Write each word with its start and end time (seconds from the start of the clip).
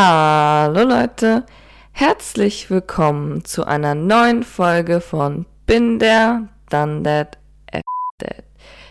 Hallo 0.00 0.84
Leute, 0.84 1.44
herzlich 1.90 2.70
willkommen 2.70 3.44
zu 3.44 3.64
einer 3.64 3.96
neuen 3.96 4.44
Folge 4.44 5.00
von 5.00 5.44
Bin 5.66 5.98
der, 5.98 6.46
dann 6.68 7.02
that, 7.02 7.36
that. 8.18 8.44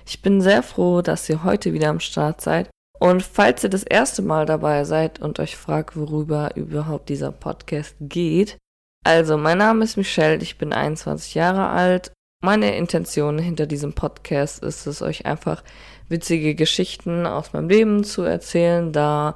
Ich 0.06 0.22
bin 0.22 0.42
sehr 0.42 0.64
froh, 0.64 1.02
dass 1.02 1.30
ihr 1.30 1.46
heute 1.46 1.72
wieder 1.72 1.88
am 1.88 2.02
Start 2.02 2.42
seid. 2.42 2.70
Und 3.00 3.24
falls 3.24 3.64
ihr 3.64 3.70
das 3.70 3.84
erste 3.84 4.22
Mal 4.22 4.46
dabei 4.46 4.84
seid 4.84 5.22
und 5.22 5.40
euch 5.40 5.56
fragt, 5.56 5.96
worüber 5.96 6.58
überhaupt 6.58 7.08
dieser 7.08 7.32
Podcast 7.32 7.96
geht, 8.02 8.58
also 9.06 9.38
mein 9.38 9.60
Name 9.60 9.86
ist 9.86 9.96
Michelle, 9.96 10.44
ich 10.44 10.58
bin 10.58 10.74
21 10.74 11.36
Jahre 11.36 11.70
alt. 11.70 12.12
Meine 12.44 12.76
Intention 12.76 13.40
hinter 13.40 13.66
diesem 13.66 13.94
Podcast 13.94 14.62
ist 14.62 14.86
es, 14.88 15.02
euch 15.02 15.26
einfach 15.26 15.64
witzige 16.10 16.54
Geschichten 16.54 17.26
aus 17.26 17.54
meinem 17.54 17.70
Leben 17.70 18.04
zu 18.04 18.24
erzählen, 18.24 18.92
da 18.92 19.36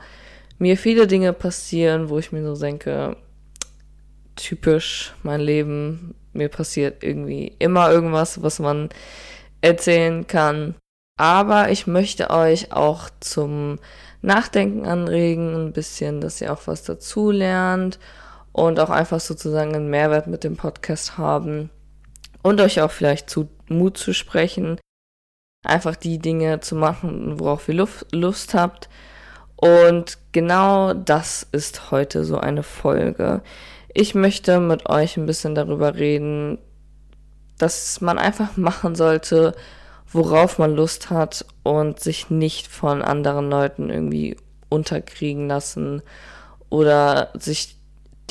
mir 0.61 0.77
viele 0.77 1.07
Dinge 1.07 1.33
passieren, 1.33 2.09
wo 2.09 2.19
ich 2.19 2.31
mir 2.31 2.43
so 2.43 2.55
denke, 2.55 3.17
typisch 4.35 5.15
mein 5.23 5.41
Leben, 5.41 6.13
mir 6.33 6.49
passiert 6.49 7.03
irgendwie 7.03 7.47
immer 7.57 7.91
irgendwas, 7.91 8.43
was 8.43 8.59
man 8.59 8.89
erzählen 9.61 10.27
kann. 10.27 10.75
Aber 11.17 11.71
ich 11.71 11.87
möchte 11.87 12.29
euch 12.29 12.71
auch 12.71 13.09
zum 13.19 13.79
Nachdenken 14.21 14.85
anregen, 14.85 15.55
ein 15.55 15.73
bisschen, 15.73 16.21
dass 16.21 16.39
ihr 16.41 16.53
auch 16.53 16.67
was 16.67 16.83
dazu 16.83 17.31
lernt 17.31 17.97
und 18.51 18.79
auch 18.79 18.91
einfach 18.91 19.19
sozusagen 19.19 19.75
einen 19.75 19.89
Mehrwert 19.89 20.27
mit 20.27 20.43
dem 20.43 20.57
Podcast 20.57 21.17
haben 21.17 21.71
und 22.43 22.61
euch 22.61 22.81
auch 22.81 22.91
vielleicht 22.91 23.31
zu 23.31 23.49
Mut 23.67 23.97
zu 23.97 24.13
sprechen, 24.13 24.79
einfach 25.65 25.95
die 25.95 26.19
Dinge 26.19 26.59
zu 26.59 26.75
machen, 26.75 27.39
worauf 27.39 27.67
ihr 27.67 27.75
Lust, 27.75 28.05
Lust 28.11 28.53
habt 28.53 28.89
und 29.61 30.17
genau 30.31 30.93
das 30.93 31.47
ist 31.51 31.91
heute 31.91 32.25
so 32.25 32.39
eine 32.39 32.63
Folge. 32.63 33.41
Ich 33.93 34.15
möchte 34.15 34.59
mit 34.59 34.89
euch 34.89 35.17
ein 35.17 35.27
bisschen 35.27 35.53
darüber 35.53 35.95
reden, 35.95 36.57
dass 37.59 38.01
man 38.01 38.17
einfach 38.17 38.57
machen 38.57 38.95
sollte, 38.95 39.53
worauf 40.11 40.57
man 40.57 40.75
Lust 40.75 41.11
hat 41.11 41.45
und 41.61 41.99
sich 41.99 42.31
nicht 42.31 42.67
von 42.67 43.03
anderen 43.03 43.51
Leuten 43.51 43.91
irgendwie 43.91 44.35
unterkriegen 44.69 45.47
lassen 45.47 46.01
oder 46.71 47.29
sich 47.35 47.77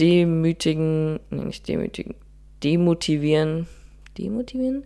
demütigen, 0.01 1.21
nee, 1.31 1.45
nicht 1.45 1.69
demütigen, 1.69 2.17
demotivieren, 2.65 3.69
demotivieren? 4.19 4.85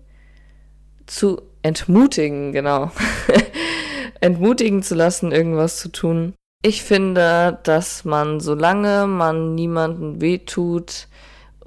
Zu 1.07 1.41
entmutigen, 1.63 2.53
genau. 2.53 2.91
entmutigen 4.21 4.83
zu 4.83 4.95
lassen, 4.95 5.33
irgendwas 5.33 5.79
zu 5.79 5.91
tun. 5.91 6.35
Ich 6.63 6.83
finde, 6.83 7.59
dass 7.63 8.05
man, 8.05 8.41
solange 8.41 9.07
man 9.07 9.55
niemanden 9.55 10.21
wehtut 10.21 11.09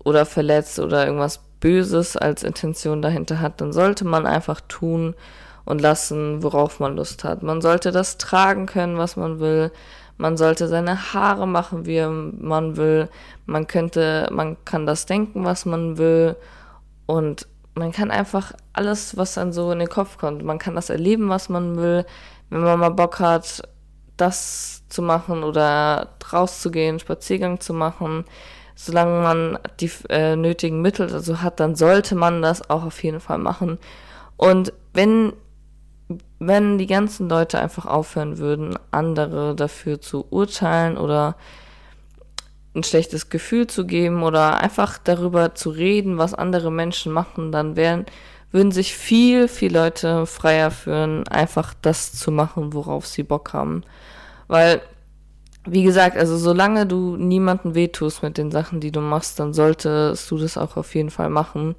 oder 0.03 0.25
verletzt 0.25 0.79
oder 0.79 1.05
irgendwas 1.05 1.39
Böses 1.59 2.17
als 2.17 2.43
Intention 2.43 3.01
dahinter 3.01 3.39
hat, 3.39 3.61
dann 3.61 3.73
sollte 3.73 4.05
man 4.05 4.25
einfach 4.25 4.61
tun 4.67 5.15
und 5.65 5.81
lassen, 5.81 6.43
worauf 6.43 6.79
man 6.79 6.95
Lust 6.95 7.23
hat. 7.23 7.43
Man 7.43 7.61
sollte 7.61 7.91
das 7.91 8.17
tragen 8.17 8.65
können, 8.65 8.97
was 8.97 9.17
man 9.17 9.39
will. 9.39 9.71
Man 10.17 10.37
sollte 10.37 10.67
seine 10.67 11.13
Haare 11.13 11.47
machen, 11.47 11.85
wie 11.85 12.01
man 12.03 12.77
will. 12.77 13.09
Man 13.45 13.67
könnte, 13.67 14.29
man 14.31 14.57
kann 14.65 14.85
das 14.85 15.05
denken, 15.05 15.45
was 15.45 15.65
man 15.65 15.97
will. 15.97 16.35
Und 17.05 17.47
man 17.75 17.91
kann 17.91 18.09
einfach 18.09 18.53
alles, 18.73 19.17
was 19.17 19.35
dann 19.35 19.53
so 19.53 19.71
in 19.71 19.79
den 19.79 19.89
Kopf 19.89 20.17
kommt. 20.17 20.43
Man 20.43 20.57
kann 20.57 20.73
das 20.73 20.89
erleben, 20.89 21.29
was 21.29 21.49
man 21.49 21.77
will 21.77 22.05
wenn 22.49 22.61
man 22.61 22.79
mal 22.79 22.89
Bock 22.89 23.19
hat, 23.19 23.63
das 24.15 24.83
zu 24.89 25.01
machen 25.01 25.43
oder 25.43 26.09
rauszugehen, 26.31 26.99
Spaziergang 26.99 27.59
zu 27.59 27.73
machen, 27.73 28.25
solange 28.75 29.21
man 29.21 29.59
die 29.79 29.91
äh, 30.09 30.35
nötigen 30.35 30.81
Mittel 30.81 31.07
dazu 31.07 31.41
hat, 31.41 31.59
dann 31.59 31.75
sollte 31.75 32.15
man 32.15 32.41
das 32.41 32.69
auch 32.69 32.83
auf 32.83 33.03
jeden 33.03 33.19
Fall 33.19 33.37
machen. 33.37 33.79
Und 34.37 34.71
wenn, 34.93 35.33
wenn 36.39 36.77
die 36.77 36.87
ganzen 36.87 37.27
Leute 37.27 37.59
einfach 37.59 37.85
aufhören 37.85 38.37
würden, 38.37 38.77
andere 38.91 39.55
dafür 39.55 39.99
zu 39.99 40.25
urteilen 40.29 40.97
oder 40.97 41.35
ein 42.75 42.83
schlechtes 42.83 43.29
Gefühl 43.29 43.65
zu 43.67 43.85
geben 43.85 44.21
oder 44.21 44.59
einfach 44.59 44.99
darüber 44.99 45.55
zu 45.55 45.71
reden, 45.71 46.19
was 46.19 46.35
andere 46.35 46.71
Menschen 46.71 47.11
machen, 47.11 47.51
dann 47.51 47.75
wären 47.75 48.05
würden 48.51 48.71
sich 48.71 48.95
viel, 48.95 49.47
viel 49.47 49.73
Leute 49.73 50.25
freier 50.25 50.71
fühlen, 50.71 51.27
einfach 51.27 51.73
das 51.81 52.13
zu 52.13 52.31
machen, 52.31 52.73
worauf 52.73 53.05
sie 53.05 53.23
Bock 53.23 53.53
haben. 53.53 53.83
Weil, 54.47 54.81
wie 55.65 55.83
gesagt, 55.83 56.17
also 56.17 56.37
solange 56.37 56.85
du 56.85 57.17
niemanden 57.17 57.75
wehtust 57.75 58.23
mit 58.23 58.37
den 58.37 58.51
Sachen, 58.51 58.79
die 58.79 58.91
du 58.91 59.01
machst, 59.01 59.39
dann 59.39 59.53
solltest 59.53 60.31
du 60.31 60.37
das 60.37 60.57
auch 60.57 60.77
auf 60.77 60.95
jeden 60.95 61.09
Fall 61.09 61.29
machen. 61.29 61.75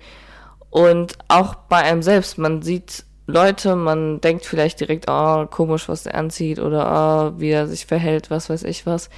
Und 0.71 1.17
auch 1.29 1.55
bei 1.55 1.79
einem 1.79 2.03
selbst, 2.03 2.37
man 2.37 2.61
sieht 2.61 3.05
Leute, 3.27 3.77
man 3.77 4.21
denkt 4.21 4.47
vielleicht 4.47 4.81
direkt, 4.81 5.07
oh, 5.09 5.47
komisch, 5.47 5.89
was 5.89 6.07
er 6.07 6.15
anzieht 6.15 6.59
oder 6.59 7.33
oh, 7.37 7.41
wie 7.41 7.51
er 7.51 7.67
sich 7.67 7.87
verhält, 7.87 8.31
was 8.31 8.51
weiß 8.51 8.65
ich 8.65 8.87
was. 8.87 9.11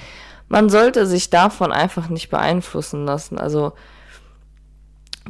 Man 0.48 0.68
sollte 0.68 1.06
sich 1.06 1.30
davon 1.30 1.72
einfach 1.72 2.08
nicht 2.08 2.28
beeinflussen 2.28 3.04
lassen. 3.06 3.38
Also, 3.38 3.72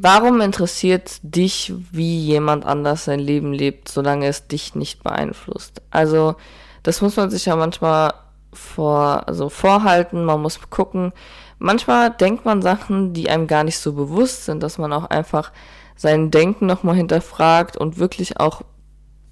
Warum 0.03 0.41
interessiert 0.41 1.19
dich, 1.23 1.75
wie 1.93 2.19
jemand 2.19 2.65
anders 2.65 3.05
sein 3.05 3.21
Leben 3.21 3.53
lebt, 3.53 3.89
solange 3.89 4.29
es 4.29 4.47
dich 4.47 4.75
nicht 4.75 5.03
beeinflusst? 5.03 5.83
Also, 5.91 6.37
das 6.83 7.03
muss 7.03 7.17
man 7.17 7.29
sich 7.29 7.45
ja 7.45 7.55
manchmal 7.55 8.15
vor, 8.51 9.29
also 9.29 9.51
vorhalten, 9.51 10.25
man 10.25 10.41
muss 10.41 10.59
gucken. 10.71 11.13
Manchmal 11.59 12.11
denkt 12.11 12.47
man 12.47 12.63
Sachen, 12.63 13.13
die 13.13 13.29
einem 13.29 13.47
gar 13.47 13.63
nicht 13.63 13.79
so 13.79 13.93
bewusst 13.93 14.47
sind, 14.47 14.63
dass 14.63 14.79
man 14.79 14.91
auch 14.95 15.05
einfach 15.05 15.53
sein 15.97 16.31
Denken 16.31 16.65
nochmal 16.65 16.97
hinterfragt 16.97 17.77
und 17.77 17.99
wirklich 17.99 18.41
auch 18.41 18.63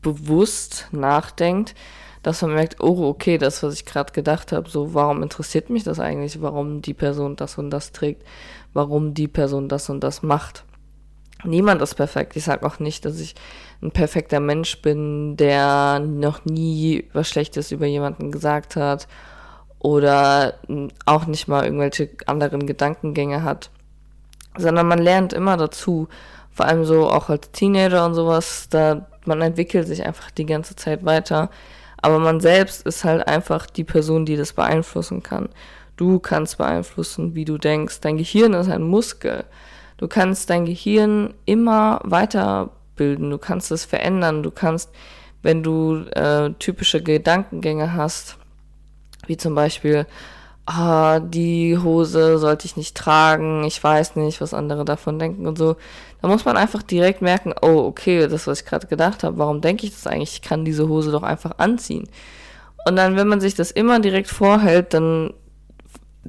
bewusst 0.02 0.88
nachdenkt, 0.92 1.74
dass 2.22 2.42
man 2.42 2.52
merkt, 2.52 2.82
oh, 2.82 3.08
okay, 3.08 3.38
das, 3.38 3.62
was 3.62 3.72
ich 3.72 3.86
gerade 3.86 4.12
gedacht 4.12 4.52
habe, 4.52 4.68
so, 4.68 4.92
warum 4.92 5.22
interessiert 5.22 5.70
mich 5.70 5.84
das 5.84 5.98
eigentlich, 5.98 6.42
warum 6.42 6.82
die 6.82 6.92
Person 6.92 7.36
das 7.36 7.56
und 7.56 7.70
das 7.70 7.92
trägt? 7.92 8.22
Warum 8.78 9.12
die 9.12 9.26
Person 9.26 9.68
das 9.68 9.90
und 9.90 10.04
das 10.04 10.22
macht. 10.22 10.64
Niemand 11.42 11.82
ist 11.82 11.96
perfekt. 11.96 12.36
Ich 12.36 12.44
sage 12.44 12.64
auch 12.64 12.78
nicht, 12.78 13.04
dass 13.04 13.18
ich 13.18 13.34
ein 13.82 13.90
perfekter 13.90 14.38
Mensch 14.38 14.80
bin, 14.82 15.36
der 15.36 15.98
noch 15.98 16.44
nie 16.44 17.08
was 17.12 17.28
Schlechtes 17.28 17.72
über 17.72 17.86
jemanden 17.86 18.30
gesagt 18.30 18.76
hat 18.76 19.08
oder 19.80 20.54
auch 21.06 21.26
nicht 21.26 21.48
mal 21.48 21.64
irgendwelche 21.64 22.08
anderen 22.26 22.66
Gedankengänge 22.68 23.42
hat, 23.42 23.70
sondern 24.56 24.86
man 24.86 25.00
lernt 25.00 25.32
immer 25.32 25.56
dazu. 25.56 26.06
Vor 26.52 26.66
allem 26.66 26.84
so 26.84 27.10
auch 27.10 27.28
als 27.30 27.50
Teenager 27.50 28.06
und 28.06 28.14
sowas, 28.14 28.68
da 28.70 29.08
man 29.24 29.42
entwickelt 29.42 29.88
sich 29.88 30.06
einfach 30.06 30.30
die 30.30 30.46
ganze 30.46 30.76
Zeit 30.76 31.04
weiter. 31.04 31.50
Aber 32.00 32.20
man 32.20 32.38
selbst 32.38 32.86
ist 32.86 33.02
halt 33.02 33.26
einfach 33.26 33.66
die 33.66 33.82
Person, 33.82 34.24
die 34.24 34.36
das 34.36 34.52
beeinflussen 34.52 35.24
kann. 35.24 35.48
Du 35.98 36.20
kannst 36.20 36.58
beeinflussen, 36.58 37.34
wie 37.34 37.44
du 37.44 37.58
denkst. 37.58 37.98
Dein 38.00 38.18
Gehirn 38.18 38.54
ist 38.54 38.70
ein 38.70 38.82
Muskel. 38.82 39.44
Du 39.96 40.06
kannst 40.06 40.48
dein 40.48 40.64
Gehirn 40.64 41.34
immer 41.44 42.00
weiterbilden. 42.04 43.28
Du 43.30 43.36
kannst 43.36 43.72
es 43.72 43.84
verändern. 43.84 44.44
Du 44.44 44.52
kannst, 44.52 44.90
wenn 45.42 45.64
du 45.64 46.04
äh, 46.12 46.52
typische 46.60 47.02
Gedankengänge 47.02 47.94
hast, 47.94 48.36
wie 49.26 49.36
zum 49.36 49.56
Beispiel, 49.56 50.06
ah, 50.66 51.18
die 51.18 51.76
Hose 51.76 52.38
sollte 52.38 52.66
ich 52.66 52.76
nicht 52.76 52.96
tragen, 52.96 53.64
ich 53.64 53.82
weiß 53.82 54.14
nicht, 54.14 54.40
was 54.40 54.54
andere 54.54 54.84
davon 54.84 55.18
denken 55.18 55.48
und 55.48 55.58
so. 55.58 55.76
Da 56.22 56.28
muss 56.28 56.44
man 56.44 56.56
einfach 56.56 56.84
direkt 56.84 57.22
merken, 57.22 57.54
oh, 57.60 57.86
okay, 57.86 58.28
das, 58.28 58.46
was 58.46 58.60
ich 58.60 58.66
gerade 58.66 58.86
gedacht 58.86 59.24
habe, 59.24 59.38
warum 59.38 59.62
denke 59.62 59.84
ich 59.84 59.92
das 59.92 60.06
eigentlich? 60.06 60.34
Ich 60.34 60.42
kann 60.42 60.64
diese 60.64 60.88
Hose 60.88 61.10
doch 61.10 61.24
einfach 61.24 61.58
anziehen. 61.58 62.08
Und 62.86 62.94
dann, 62.94 63.16
wenn 63.16 63.26
man 63.26 63.40
sich 63.40 63.56
das 63.56 63.72
immer 63.72 63.98
direkt 63.98 64.28
vorhält, 64.28 64.94
dann 64.94 65.34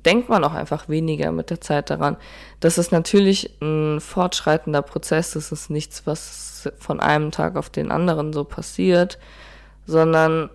denkt 0.06 0.30
man 0.30 0.44
auch 0.44 0.54
einfach 0.54 0.90
weniger 0.90 1.32
mit 1.32 1.50
der 1.50 1.62
Zeit 1.62 1.90
daran. 1.90 2.18
Das 2.60 2.78
ist 2.78 2.92
natürlich 2.92 3.58
ein 3.62 4.00
fortschreitender 4.00 4.82
Prozess, 4.82 5.32
das 5.32 5.52
ist 5.52 5.70
nichts, 5.70 6.06
was 6.06 6.70
von 6.78 7.00
einem 7.00 7.32
Tag 7.32 7.56
auf 7.56 7.70
den 7.70 7.92
anderen 7.92 8.34
so 8.34 8.44
passiert, 8.44 9.18
sondern 9.86 10.50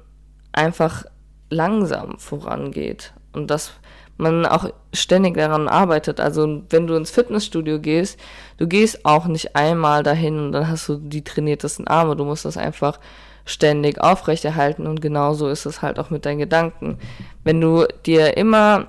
einfach 0.53 1.05
langsam 1.51 2.19
vorangeht 2.19 3.13
und 3.33 3.51
dass 3.51 3.73
man 4.17 4.47
auch 4.47 4.71
ständig 4.93 5.37
daran 5.37 5.69
arbeitet. 5.69 6.21
Also 6.21 6.63
wenn 6.71 6.87
du 6.87 6.95
ins 6.95 7.11
Fitnessstudio 7.11 7.81
gehst, 7.81 8.19
du 8.59 8.69
gehst 8.69 9.05
auch 9.05 9.27
nicht 9.27 9.57
einmal 9.57 10.03
dahin 10.03 10.39
und 10.39 10.53
dann 10.53 10.69
hast 10.69 10.89
du 10.89 10.97
die 10.97 11.25
trainiertesten 11.25 11.89
Arme. 11.89 12.15
Du 12.15 12.25
musst 12.25 12.45
das 12.45 12.57
einfach 12.57 13.01
ständig 13.45 14.01
aufrechterhalten 14.01 14.87
und 14.87 15.01
genauso 15.01 15.49
ist 15.49 15.67
es 15.67 15.83
halt 15.83 15.99
auch 15.99 16.11
mit 16.11 16.25
deinen 16.25 16.39
Gedanken. 16.39 16.99
Wenn 17.43 17.61
du 17.61 17.87
dir 18.07 18.37
immer 18.37 18.87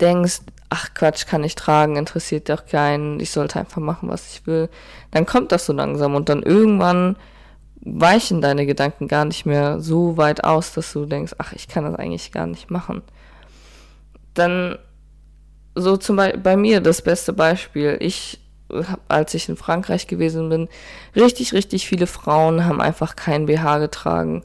denkst, 0.00 0.40
ach 0.68 0.94
Quatsch, 0.94 1.26
kann 1.26 1.44
ich 1.44 1.54
tragen, 1.54 1.96
interessiert 1.96 2.48
doch 2.48 2.66
keinen, 2.66 3.20
ich 3.20 3.30
sollte 3.30 3.58
einfach 3.60 3.80
machen, 3.80 4.08
was 4.08 4.32
ich 4.32 4.46
will, 4.46 4.68
dann 5.10 5.26
kommt 5.26 5.52
das 5.52 5.66
so 5.66 5.72
langsam 5.72 6.14
und 6.14 6.28
dann 6.28 6.42
irgendwann 6.42 7.16
weichen 7.80 8.40
deine 8.40 8.66
Gedanken 8.66 9.06
gar 9.06 9.24
nicht 9.24 9.46
mehr 9.46 9.80
so 9.80 10.16
weit 10.16 10.42
aus, 10.44 10.72
dass 10.72 10.92
du 10.92 11.06
denkst, 11.06 11.34
ach, 11.38 11.52
ich 11.52 11.68
kann 11.68 11.84
das 11.84 11.94
eigentlich 11.94 12.32
gar 12.32 12.46
nicht 12.46 12.70
machen. 12.70 13.02
dann 14.34 14.76
so 15.76 15.96
zum 15.96 16.16
Beispiel 16.16 16.40
bei 16.40 16.56
mir 16.56 16.80
das 16.80 17.02
beste 17.02 17.32
Beispiel. 17.32 17.96
Ich, 18.00 18.40
als 19.08 19.34
ich 19.34 19.48
in 19.48 19.56
Frankreich 19.56 20.06
gewesen 20.06 20.48
bin, 20.48 20.68
richtig, 21.14 21.52
richtig 21.52 21.86
viele 21.86 22.06
Frauen 22.06 22.64
haben 22.64 22.80
einfach 22.80 23.14
kein 23.14 23.46
BH 23.46 23.78
getragen. 23.78 24.42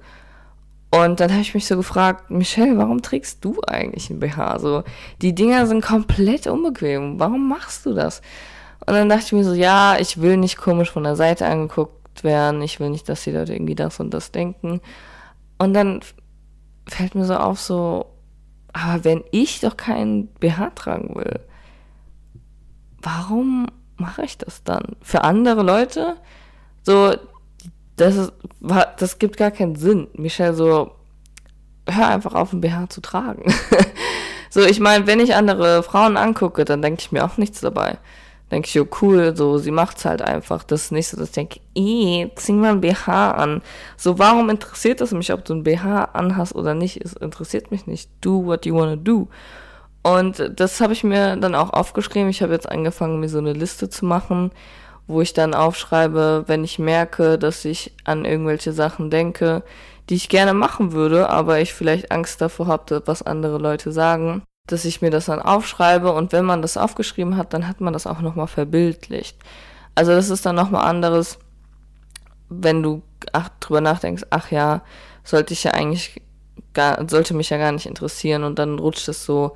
Und 0.93 1.21
dann 1.21 1.31
habe 1.31 1.41
ich 1.41 1.53
mich 1.53 1.65
so 1.65 1.77
gefragt, 1.77 2.29
Michelle, 2.29 2.77
warum 2.77 3.01
trägst 3.01 3.43
du 3.45 3.61
eigentlich 3.65 4.09
ein 4.09 4.19
BH? 4.19 4.59
So, 4.59 4.83
die 5.21 5.33
Dinger 5.33 5.65
sind 5.65 5.81
komplett 5.81 6.47
unbequem. 6.47 7.17
Warum 7.17 7.47
machst 7.47 7.85
du 7.85 7.93
das? 7.93 8.21
Und 8.85 8.95
dann 8.95 9.07
dachte 9.07 9.23
ich 9.23 9.31
mir 9.31 9.45
so, 9.45 9.53
ja, 9.53 9.97
ich 9.97 10.19
will 10.19 10.35
nicht 10.35 10.57
komisch 10.57 10.91
von 10.91 11.03
der 11.03 11.15
Seite 11.15 11.45
angeguckt 11.45 12.25
werden. 12.25 12.61
Ich 12.61 12.81
will 12.81 12.89
nicht, 12.89 13.07
dass 13.07 13.23
die 13.23 13.31
Leute 13.31 13.53
irgendwie 13.53 13.75
das 13.75 14.01
und 14.01 14.13
das 14.13 14.31
denken. 14.31 14.81
Und 15.57 15.73
dann 15.73 16.01
fällt 16.87 17.15
mir 17.15 17.25
so 17.25 17.35
auf, 17.35 17.59
so, 17.59 18.07
aber 18.73 19.05
wenn 19.05 19.23
ich 19.31 19.61
doch 19.61 19.77
keinen 19.77 20.27
BH 20.27 20.71
tragen 20.71 21.15
will, 21.15 21.39
warum 23.01 23.67
mache 23.95 24.23
ich 24.23 24.37
das 24.37 24.63
dann? 24.63 24.97
Für 25.01 25.23
andere 25.23 25.63
Leute? 25.63 26.17
So, 26.83 27.15
das, 27.95 28.15
ist, 28.15 28.33
das 28.97 29.19
gibt 29.19 29.37
gar 29.37 29.51
keinen 29.51 29.75
Sinn. 29.75 30.07
Michelle, 30.13 30.53
so, 30.53 30.91
hör 31.87 32.07
einfach 32.07 32.33
auf, 32.33 32.53
ein 32.53 32.61
BH 32.61 32.89
zu 32.89 33.01
tragen. 33.01 33.53
so, 34.49 34.61
ich 34.61 34.79
meine, 34.79 35.07
wenn 35.07 35.19
ich 35.19 35.35
andere 35.35 35.83
Frauen 35.83 36.17
angucke, 36.17 36.65
dann 36.65 36.81
denke 36.81 37.01
ich 37.01 37.11
mir 37.11 37.23
auch 37.23 37.37
nichts 37.37 37.61
dabei. 37.61 37.97
Denke 38.51 38.67
ich, 38.67 38.73
jo, 38.73 38.85
cool, 39.01 39.35
so, 39.35 39.57
sie 39.57 39.71
macht's 39.71 40.03
halt 40.03 40.21
einfach. 40.21 40.63
Das 40.63 40.83
ist 40.83 40.91
nicht 40.91 41.07
so, 41.07 41.17
dass 41.17 41.29
ich 41.29 41.35
denke, 41.35 41.59
eh, 41.73 42.27
zieh 42.35 42.51
mal 42.51 42.71
ein 42.71 42.81
BH 42.81 43.31
an. 43.31 43.61
So, 43.95 44.19
warum 44.19 44.49
interessiert 44.49 44.99
es 44.99 45.11
mich, 45.11 45.31
ob 45.31 45.45
du 45.45 45.53
ein 45.53 45.63
BH 45.63 46.05
anhast 46.13 46.53
oder 46.53 46.73
nicht? 46.73 47.03
Es 47.03 47.13
interessiert 47.13 47.71
mich 47.71 47.87
nicht. 47.87 48.09
Do 48.19 48.45
what 48.45 48.65
you 48.65 48.75
wanna 48.75 48.97
do. 48.97 49.29
Und 50.03 50.51
das 50.55 50.81
habe 50.81 50.93
ich 50.93 51.03
mir 51.03 51.37
dann 51.37 51.55
auch 51.55 51.71
aufgeschrieben. 51.71 52.29
Ich 52.29 52.41
habe 52.41 52.53
jetzt 52.53 52.69
angefangen, 52.69 53.19
mir 53.19 53.29
so 53.29 53.37
eine 53.37 53.53
Liste 53.53 53.89
zu 53.89 54.05
machen 54.05 54.51
wo 55.07 55.21
ich 55.21 55.33
dann 55.33 55.53
aufschreibe, 55.53 56.45
wenn 56.47 56.63
ich 56.63 56.79
merke, 56.79 57.37
dass 57.37 57.65
ich 57.65 57.93
an 58.03 58.25
irgendwelche 58.25 58.73
Sachen 58.73 59.09
denke, 59.09 59.63
die 60.09 60.15
ich 60.15 60.29
gerne 60.29 60.53
machen 60.53 60.91
würde, 60.91 61.29
aber 61.29 61.59
ich 61.59 61.73
vielleicht 61.73 62.11
Angst 62.11 62.41
davor 62.41 62.67
habe, 62.67 63.03
was 63.05 63.21
andere 63.21 63.57
Leute 63.57 63.91
sagen, 63.91 64.43
dass 64.67 64.85
ich 64.85 65.01
mir 65.01 65.11
das 65.11 65.25
dann 65.25 65.41
aufschreibe 65.41 66.11
und 66.11 66.31
wenn 66.31 66.45
man 66.45 66.61
das 66.61 66.77
aufgeschrieben 66.77 67.37
hat, 67.37 67.53
dann 67.53 67.67
hat 67.67 67.81
man 67.81 67.93
das 67.93 68.07
auch 68.07 68.21
nochmal 68.21 68.47
verbildlicht. 68.47 69.37
Also 69.95 70.11
das 70.11 70.29
ist 70.29 70.45
dann 70.45 70.55
nochmal 70.55 70.87
anderes, 70.87 71.39
wenn 72.49 72.83
du 72.83 73.01
ach, 73.33 73.49
drüber 73.59 73.81
nachdenkst, 73.81 74.25
ach 74.29 74.51
ja, 74.51 74.81
sollte 75.23 75.53
ich 75.53 75.63
ja 75.63 75.71
eigentlich 75.71 76.21
gar, 76.73 77.07
sollte 77.09 77.33
mich 77.33 77.49
ja 77.49 77.57
gar 77.57 77.71
nicht 77.71 77.85
interessieren 77.85 78.43
und 78.43 78.59
dann 78.59 78.79
rutscht 78.79 79.07
es 79.07 79.25
so 79.25 79.55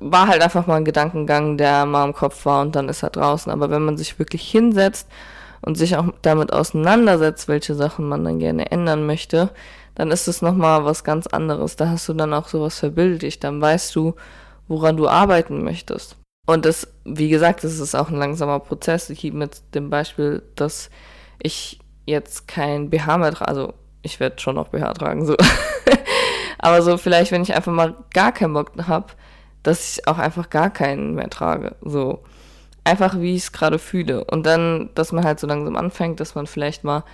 war 0.00 0.28
halt 0.28 0.42
einfach 0.42 0.66
mal 0.66 0.76
ein 0.76 0.84
Gedankengang, 0.84 1.56
der 1.56 1.84
mal 1.86 2.06
im 2.06 2.14
Kopf 2.14 2.46
war 2.46 2.62
und 2.62 2.74
dann 2.76 2.88
ist 2.88 3.02
er 3.02 3.10
draußen. 3.10 3.52
Aber 3.52 3.70
wenn 3.70 3.84
man 3.84 3.96
sich 3.96 4.18
wirklich 4.18 4.48
hinsetzt 4.50 5.08
und 5.62 5.76
sich 5.76 5.96
auch 5.96 6.06
damit 6.22 6.52
auseinandersetzt, 6.52 7.48
welche 7.48 7.74
Sachen 7.74 8.08
man 8.08 8.24
dann 8.24 8.38
gerne 8.38 8.70
ändern 8.70 9.06
möchte, 9.06 9.50
dann 9.94 10.10
ist 10.10 10.28
es 10.28 10.40
nochmal 10.40 10.84
was 10.84 11.04
ganz 11.04 11.26
anderes. 11.26 11.76
Da 11.76 11.88
hast 11.90 12.08
du 12.08 12.14
dann 12.14 12.32
auch 12.32 12.48
sowas 12.48 12.78
verbildlicht. 12.78 13.44
Dann 13.44 13.60
weißt 13.60 13.94
du, 13.94 14.14
woran 14.68 14.96
du 14.96 15.08
arbeiten 15.08 15.62
möchtest. 15.62 16.16
Und 16.46 16.64
das, 16.64 16.88
wie 17.04 17.28
gesagt, 17.28 17.64
das 17.64 17.78
ist 17.78 17.94
auch 17.94 18.08
ein 18.08 18.16
langsamer 18.16 18.60
Prozess. 18.60 19.10
Ich 19.10 19.22
mit 19.32 19.62
dem 19.74 19.90
Beispiel, 19.90 20.42
dass 20.56 20.90
ich 21.42 21.80
jetzt 22.06 22.48
kein 22.48 22.88
BH 22.88 23.18
mehr 23.18 23.32
trage. 23.32 23.48
Also, 23.48 23.74
ich 24.02 24.20
werde 24.20 24.40
schon 24.40 24.54
noch 24.54 24.68
BH 24.68 24.94
tragen, 24.94 25.26
so. 25.26 25.36
Aber 26.58 26.82
so 26.82 26.96
vielleicht, 26.96 27.32
wenn 27.32 27.42
ich 27.42 27.54
einfach 27.54 27.72
mal 27.72 27.94
gar 28.12 28.32
keinen 28.32 28.54
Bock 28.54 28.72
habe, 28.86 29.12
dass 29.62 29.98
ich 29.98 30.08
auch 30.08 30.18
einfach 30.18 30.50
gar 30.50 30.70
keinen 30.70 31.14
mehr 31.14 31.30
trage. 31.30 31.76
So. 31.82 32.20
Einfach 32.84 33.20
wie 33.20 33.36
ich 33.36 33.42
es 33.42 33.52
gerade 33.52 33.78
fühle. 33.78 34.24
Und 34.24 34.46
dann, 34.46 34.90
dass 34.94 35.12
man 35.12 35.24
halt 35.24 35.38
so 35.38 35.46
langsam 35.46 35.76
anfängt, 35.76 36.18
dass 36.18 36.34
man 36.34 36.46
vielleicht 36.46 36.82
mal 36.82 37.04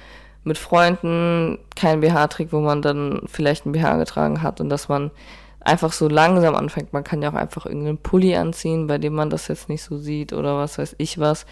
mit 0.45 0.59
Freunden 0.59 1.59
kein 1.75 2.01
BH 2.01 2.29
trägt, 2.29 2.53
wo 2.53 2.61
man 2.61 2.81
dann 2.81 3.23
vielleicht 3.27 3.67
ein 3.67 3.73
BH 3.73 3.97
getragen 3.97 4.43
hat 4.43 4.61
und 4.61 4.69
dass 4.69 4.89
man 4.89 5.11
einfach 5.59 5.93
so 5.93 6.09
langsam 6.09 6.55
anfängt. 6.55 6.93
Man 6.93 7.03
kann 7.03 7.21
ja 7.21 7.31
auch 7.31 7.35
einfach 7.35 7.67
irgendeinen 7.67 7.99
Pulli 7.99 8.37
anziehen, 8.37 8.87
bei 8.87 8.99
dem 8.99 9.15
man 9.15 9.29
das 9.29 9.49
jetzt 9.49 9.69
nicht 9.69 9.83
so 9.83 9.99
sieht 9.99 10.33
oder 10.33 10.57
was 10.57 10.79
weiß 10.79 10.95
ich 10.99 11.19
was. 11.19 11.47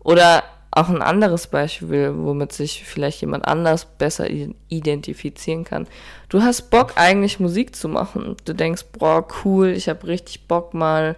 Oder 0.00 0.42
auch 0.72 0.88
ein 0.88 1.02
anderes 1.02 1.48
Beispiel, 1.48 2.12
womit 2.16 2.52
sich 2.52 2.84
vielleicht 2.84 3.20
jemand 3.22 3.46
anders 3.46 3.84
besser 3.84 4.28
identifizieren 4.68 5.64
kann. 5.64 5.88
Du 6.28 6.42
hast 6.42 6.70
Bock 6.70 6.92
eigentlich 6.94 7.40
Musik 7.40 7.74
zu 7.74 7.88
machen. 7.88 8.36
Du 8.44 8.54
denkst, 8.54 8.84
boah, 8.98 9.26
cool, 9.44 9.68
ich 9.68 9.88
habe 9.88 10.06
richtig 10.06 10.46
Bock 10.46 10.72
mal 10.72 11.16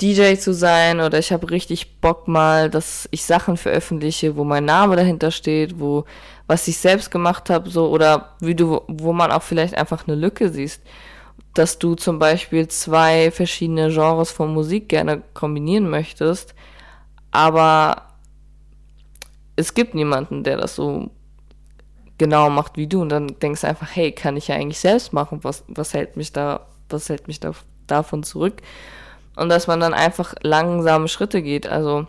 DJ 0.00 0.34
zu 0.36 0.54
sein 0.54 1.00
oder 1.00 1.18
ich 1.18 1.32
habe 1.32 1.50
richtig 1.50 2.00
Bock 2.00 2.28
mal, 2.28 2.70
dass 2.70 3.08
ich 3.10 3.24
Sachen 3.24 3.56
veröffentliche, 3.56 4.36
wo 4.36 4.44
mein 4.44 4.64
Name 4.64 4.96
dahinter 4.96 5.30
steht, 5.30 5.78
wo 5.78 6.04
was 6.46 6.66
ich 6.66 6.78
selbst 6.78 7.10
gemacht 7.10 7.50
habe, 7.50 7.70
so 7.70 7.88
oder 7.88 8.34
wie 8.40 8.54
du, 8.54 8.80
wo 8.88 9.12
man 9.12 9.30
auch 9.30 9.42
vielleicht 9.42 9.76
einfach 9.76 10.08
eine 10.08 10.16
Lücke 10.16 10.48
siehst, 10.48 10.82
dass 11.54 11.78
du 11.78 11.94
zum 11.94 12.18
Beispiel 12.18 12.68
zwei 12.68 13.30
verschiedene 13.30 13.90
Genres 13.90 14.30
von 14.30 14.52
Musik 14.52 14.88
gerne 14.88 15.22
kombinieren 15.34 15.88
möchtest, 15.88 16.54
aber 17.30 18.11
es 19.56 19.74
gibt 19.74 19.94
niemanden, 19.94 20.44
der 20.44 20.56
das 20.56 20.74
so 20.74 21.10
genau 22.18 22.50
macht 22.50 22.76
wie 22.76 22.86
du 22.86 23.02
und 23.02 23.08
dann 23.08 23.38
denkst 23.40 23.62
du 23.62 23.68
einfach, 23.68 23.88
hey, 23.94 24.12
kann 24.12 24.36
ich 24.36 24.48
ja 24.48 24.54
eigentlich 24.54 24.78
selbst 24.78 25.12
machen, 25.12 25.40
was, 25.42 25.64
was 25.68 25.94
hält 25.94 26.16
mich 26.16 26.32
da, 26.32 26.66
was 26.88 27.08
hält 27.08 27.26
mich 27.26 27.40
da, 27.40 27.52
davon 27.86 28.22
zurück? 28.22 28.62
Und 29.34 29.48
dass 29.48 29.66
man 29.66 29.80
dann 29.80 29.94
einfach 29.94 30.34
langsame 30.42 31.08
Schritte 31.08 31.42
geht, 31.42 31.66
also 31.66 32.06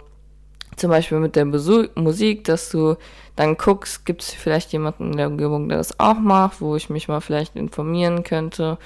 zum 0.76 0.90
Beispiel 0.90 1.20
mit 1.20 1.36
der 1.36 1.46
Besuch 1.46 1.88
Musik, 1.96 2.44
dass 2.46 2.70
du 2.70 2.96
dann 3.36 3.58
guckst, 3.58 4.06
gibt 4.06 4.22
es 4.22 4.34
vielleicht 4.34 4.72
jemanden 4.74 5.12
in 5.12 5.18
der 5.18 5.28
Umgebung, 5.28 5.70
der 5.70 5.78
das 5.78 6.00
auch 6.00 6.16
macht, 6.16 6.62
wo 6.62 6.76
ich 6.76 6.90
mich 6.90 7.08
mal 7.08 7.22
vielleicht 7.22 7.56
informieren 7.56 8.24
könnte 8.24 8.78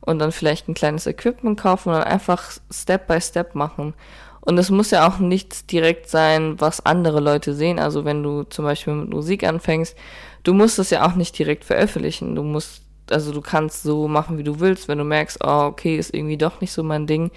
und 0.00 0.18
dann 0.18 0.32
vielleicht 0.32 0.68
ein 0.68 0.74
kleines 0.74 1.06
Equipment 1.06 1.60
kaufen 1.60 1.90
und 1.90 1.96
dann 1.96 2.04
einfach 2.04 2.50
Step 2.70 3.06
by 3.06 3.20
Step 3.20 3.54
machen. 3.54 3.94
Und 4.40 4.58
es 4.58 4.70
muss 4.70 4.90
ja 4.90 5.06
auch 5.06 5.18
nichts 5.18 5.66
direkt 5.66 6.08
sein, 6.08 6.58
was 6.60 6.84
andere 6.84 7.20
Leute 7.20 7.54
sehen. 7.54 7.78
Also 7.78 8.04
wenn 8.04 8.22
du 8.22 8.44
zum 8.44 8.64
Beispiel 8.64 8.94
mit 8.94 9.10
Musik 9.10 9.44
anfängst, 9.44 9.96
du 10.44 10.54
musst 10.54 10.78
es 10.78 10.90
ja 10.90 11.06
auch 11.06 11.14
nicht 11.14 11.38
direkt 11.38 11.64
veröffentlichen. 11.64 12.34
Du 12.34 12.42
musst, 12.42 12.82
also 13.10 13.32
du 13.32 13.42
kannst 13.42 13.82
so 13.82 14.08
machen, 14.08 14.38
wie 14.38 14.42
du 14.42 14.60
willst. 14.60 14.88
Wenn 14.88 14.98
du 14.98 15.04
merkst, 15.04 15.38
oh, 15.44 15.66
okay, 15.66 15.96
ist 15.96 16.14
irgendwie 16.14 16.38
doch 16.38 16.60
nicht 16.60 16.72
so 16.72 16.82
mein 16.82 17.06
Ding, 17.06 17.30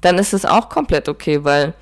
dann 0.00 0.18
ist 0.18 0.34
es 0.34 0.44
auch 0.44 0.68
komplett 0.68 1.08
okay, 1.08 1.44
weil 1.44 1.74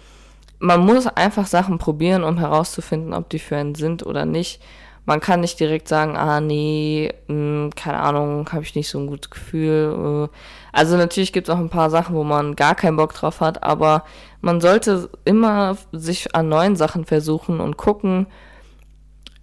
man 0.58 0.84
muss 0.84 1.06
einfach 1.06 1.46
Sachen 1.46 1.78
probieren, 1.78 2.24
um 2.24 2.38
herauszufinden, 2.38 3.12
ob 3.12 3.28
die 3.28 3.38
für 3.38 3.56
einen 3.56 3.74
sind 3.74 4.04
oder 4.04 4.24
nicht. 4.24 4.60
Man 5.06 5.20
kann 5.20 5.40
nicht 5.40 5.58
direkt 5.60 5.86
sagen, 5.86 6.16
ah 6.16 6.40
nee, 6.40 7.12
mh, 7.28 7.34
hm, 7.34 7.70
keine 7.76 8.00
Ahnung, 8.00 8.48
habe 8.52 8.64
ich 8.64 8.74
nicht 8.74 8.88
so 8.88 8.98
ein 8.98 9.06
gutes 9.06 9.30
Gefühl. 9.30 10.28
Äh. 10.32 10.36
Also 10.72 10.96
natürlich 10.96 11.32
gibt 11.32 11.48
es 11.48 11.54
auch 11.54 11.58
ein 11.60 11.70
paar 11.70 11.90
Sachen, 11.90 12.14
wo 12.16 12.24
man 12.24 12.56
gar 12.56 12.74
keinen 12.74 12.96
Bock 12.96 13.14
drauf 13.14 13.40
hat, 13.40 13.62
aber 13.62 14.04
man 14.40 14.60
sollte 14.60 15.08
immer 15.24 15.76
sich 15.92 16.34
an 16.34 16.48
neuen 16.48 16.76
Sachen 16.76 17.04
versuchen 17.04 17.60
und 17.60 17.76
gucken, 17.76 18.26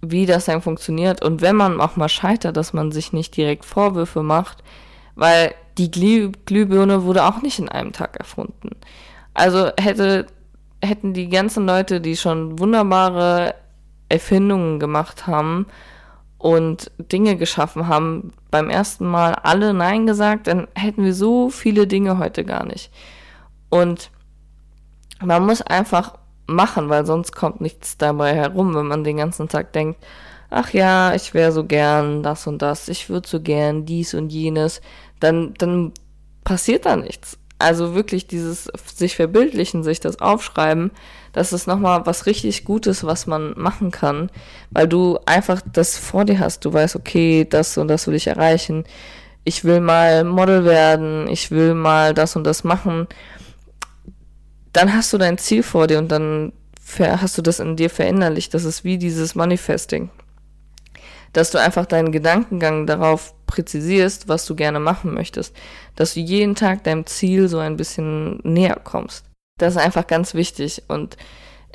wie 0.02 0.26
das 0.26 0.44
dann 0.44 0.62
funktioniert. 0.62 1.24
Und 1.24 1.40
wenn 1.40 1.56
man 1.56 1.80
auch 1.80 1.96
mal 1.96 2.08
scheitert, 2.08 2.56
dass 2.56 2.74
man 2.74 2.92
sich 2.92 3.12
nicht 3.12 3.36
direkt 3.36 3.64
Vorwürfe 3.64 4.22
macht, 4.22 4.62
weil 5.14 5.54
die 5.78 5.90
Glüh 5.90 6.30
Glühbirne 6.44 7.04
wurde 7.04 7.24
auch 7.24 7.42
nicht 7.42 7.58
in 7.58 7.68
einem 7.68 7.92
Tag 7.92 8.16
erfunden. 8.16 8.70
Also 9.32 9.70
hätte, 9.80 10.26
hätten 10.82 11.14
die 11.14 11.28
ganzen 11.28 11.66
Leute, 11.66 12.00
die 12.00 12.16
schon 12.16 12.58
wunderbare 12.58 13.54
Erfindungen 14.08 14.78
gemacht 14.78 15.26
haben 15.26 15.66
und 16.38 16.90
Dinge 16.98 17.36
geschaffen 17.36 17.88
haben, 17.88 18.32
beim 18.50 18.68
ersten 18.68 19.06
Mal 19.06 19.34
alle 19.34 19.72
Nein 19.72 20.06
gesagt, 20.06 20.46
dann 20.46 20.68
hätten 20.74 21.04
wir 21.04 21.14
so 21.14 21.48
viele 21.48 21.86
Dinge 21.86 22.18
heute 22.18 22.44
gar 22.44 22.66
nicht. 22.66 22.90
Und 23.70 24.10
man 25.20 25.46
muss 25.46 25.62
einfach 25.62 26.18
machen, 26.46 26.88
weil 26.90 27.06
sonst 27.06 27.32
kommt 27.32 27.60
nichts 27.60 27.96
dabei 27.96 28.34
herum, 28.34 28.74
wenn 28.74 28.86
man 28.86 29.04
den 29.04 29.16
ganzen 29.16 29.48
Tag 29.48 29.72
denkt, 29.72 30.04
ach 30.50 30.70
ja, 30.72 31.14
ich 31.14 31.34
wäre 31.34 31.52
so 31.52 31.64
gern 31.64 32.22
das 32.22 32.46
und 32.46 32.62
das, 32.62 32.88
ich 32.88 33.08
würde 33.08 33.26
so 33.26 33.40
gern 33.40 33.86
dies 33.86 34.14
und 34.14 34.30
jenes, 34.30 34.80
dann, 35.20 35.54
dann 35.54 35.92
passiert 36.44 36.86
da 36.86 36.96
nichts. 36.96 37.38
Also 37.58 37.94
wirklich 37.94 38.26
dieses 38.26 38.64
sich 38.64 39.16
verbildlichen, 39.16 39.82
sich 39.82 40.00
das 40.00 40.20
aufschreiben, 40.20 40.90
das 41.34 41.52
ist 41.52 41.66
nochmal 41.66 42.06
was 42.06 42.26
richtig 42.26 42.64
Gutes, 42.64 43.02
was 43.04 43.26
man 43.26 43.54
machen 43.56 43.90
kann, 43.90 44.30
weil 44.70 44.86
du 44.86 45.18
einfach 45.26 45.60
das 45.70 45.98
vor 45.98 46.24
dir 46.24 46.38
hast. 46.38 46.64
Du 46.64 46.72
weißt, 46.72 46.94
okay, 46.94 47.44
das 47.48 47.76
und 47.76 47.88
das 47.88 48.06
will 48.06 48.14
ich 48.14 48.28
erreichen. 48.28 48.84
Ich 49.42 49.64
will 49.64 49.80
mal 49.80 50.22
Model 50.22 50.64
werden, 50.64 51.28
ich 51.28 51.50
will 51.50 51.74
mal 51.74 52.14
das 52.14 52.36
und 52.36 52.44
das 52.44 52.62
machen. 52.62 53.08
Dann 54.72 54.94
hast 54.94 55.12
du 55.12 55.18
dein 55.18 55.36
Ziel 55.36 55.64
vor 55.64 55.88
dir 55.88 55.98
und 55.98 56.10
dann 56.10 56.52
hast 57.00 57.36
du 57.36 57.42
das 57.42 57.58
in 57.58 57.74
dir 57.74 57.90
verinnerlicht. 57.90 58.54
Das 58.54 58.62
ist 58.62 58.84
wie 58.84 58.96
dieses 58.96 59.34
Manifesting. 59.34 60.10
Dass 61.32 61.50
du 61.50 61.58
einfach 61.58 61.84
deinen 61.84 62.12
Gedankengang 62.12 62.86
darauf 62.86 63.34
präzisierst, 63.46 64.28
was 64.28 64.46
du 64.46 64.54
gerne 64.54 64.78
machen 64.78 65.12
möchtest, 65.12 65.52
dass 65.96 66.14
du 66.14 66.20
jeden 66.20 66.54
Tag 66.54 66.84
deinem 66.84 67.06
Ziel 67.06 67.48
so 67.48 67.58
ein 67.58 67.76
bisschen 67.76 68.38
näher 68.44 68.78
kommst. 68.84 69.24
Das 69.58 69.76
ist 69.76 69.80
einfach 69.80 70.06
ganz 70.06 70.34
wichtig 70.34 70.82
und 70.88 71.16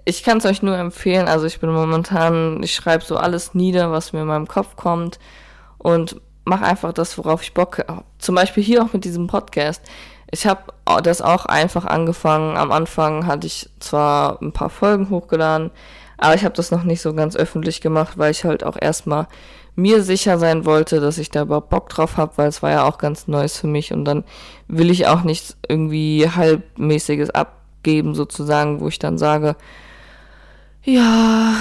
ich 0.04 0.24
kann 0.24 0.40
es 0.40 0.46
euch 0.46 0.62
nur 0.62 0.78
empfehlen. 0.78 1.28
Also 1.28 1.46
ich 1.46 1.60
bin 1.60 1.72
momentan, 1.72 2.62
ich 2.62 2.74
schreibe 2.76 3.04
so 3.06 3.16
alles 3.16 3.54
nieder, 3.54 3.92
was 3.92 4.12
mir 4.12 4.22
in 4.22 4.28
meinem 4.28 4.48
Kopf 4.48 4.76
kommt 4.76 5.20
und 5.78 6.20
mache 6.44 6.66
einfach 6.66 6.92
das, 6.94 7.18
worauf 7.18 7.42
ich 7.42 7.54
Bock 7.54 7.80
habe. 7.88 8.04
Zum 8.18 8.36
Beispiel 8.36 8.64
hier 8.64 8.84
auch 8.84 8.92
mit 8.92 9.06
diesem 9.06 9.28
Podcast. 9.28 9.82
Ich 10.32 10.46
habe 10.46 10.74
das 11.04 11.22
auch 11.22 11.46
einfach 11.46 11.86
angefangen. 11.86 12.58
Am 12.58 12.72
Anfang 12.72 13.26
hatte 13.26 13.48
ich 13.48 13.70
zwar 13.80 14.42
ein 14.42 14.52
paar 14.52 14.70
Folgen 14.70 15.10
hochgeladen, 15.10 15.72
aber 16.18 16.36
ich 16.36 16.44
habe 16.44 16.56
das 16.56 16.72
noch 16.72 16.84
nicht 16.84 17.02
so 17.02 17.14
ganz 17.14 17.36
öffentlich 17.36 17.80
gemacht, 17.80 18.18
weil 18.18 18.32
ich 18.32 18.44
halt 18.44 18.64
auch 18.64 18.78
erstmal 18.80 19.28
mir 19.76 20.04
sicher 20.04 20.38
sein 20.38 20.66
wollte, 20.66 21.00
dass 21.00 21.18
ich 21.18 21.30
da 21.32 21.44
überhaupt 21.44 21.70
Bock 21.70 21.88
drauf 21.88 22.18
habe, 22.18 22.34
weil 22.36 22.50
es 22.50 22.62
war 22.62 22.72
ja 22.72 22.84
auch 22.84 22.98
ganz 22.98 23.28
Neues 23.28 23.58
für 23.58 23.68
mich 23.68 23.94
und 23.94 24.04
dann 24.04 24.26
will 24.68 24.92
ich 24.92 25.08
auch 25.08 25.24
nichts 25.24 25.56
irgendwie 25.68 26.30
halbmäßiges 26.30 27.30
abgeben 27.80 28.14
sozusagen, 28.14 28.82
wo 28.82 28.88
ich 28.88 29.00
dann 29.00 29.18
sage, 29.18 29.56
ja, 30.84 31.54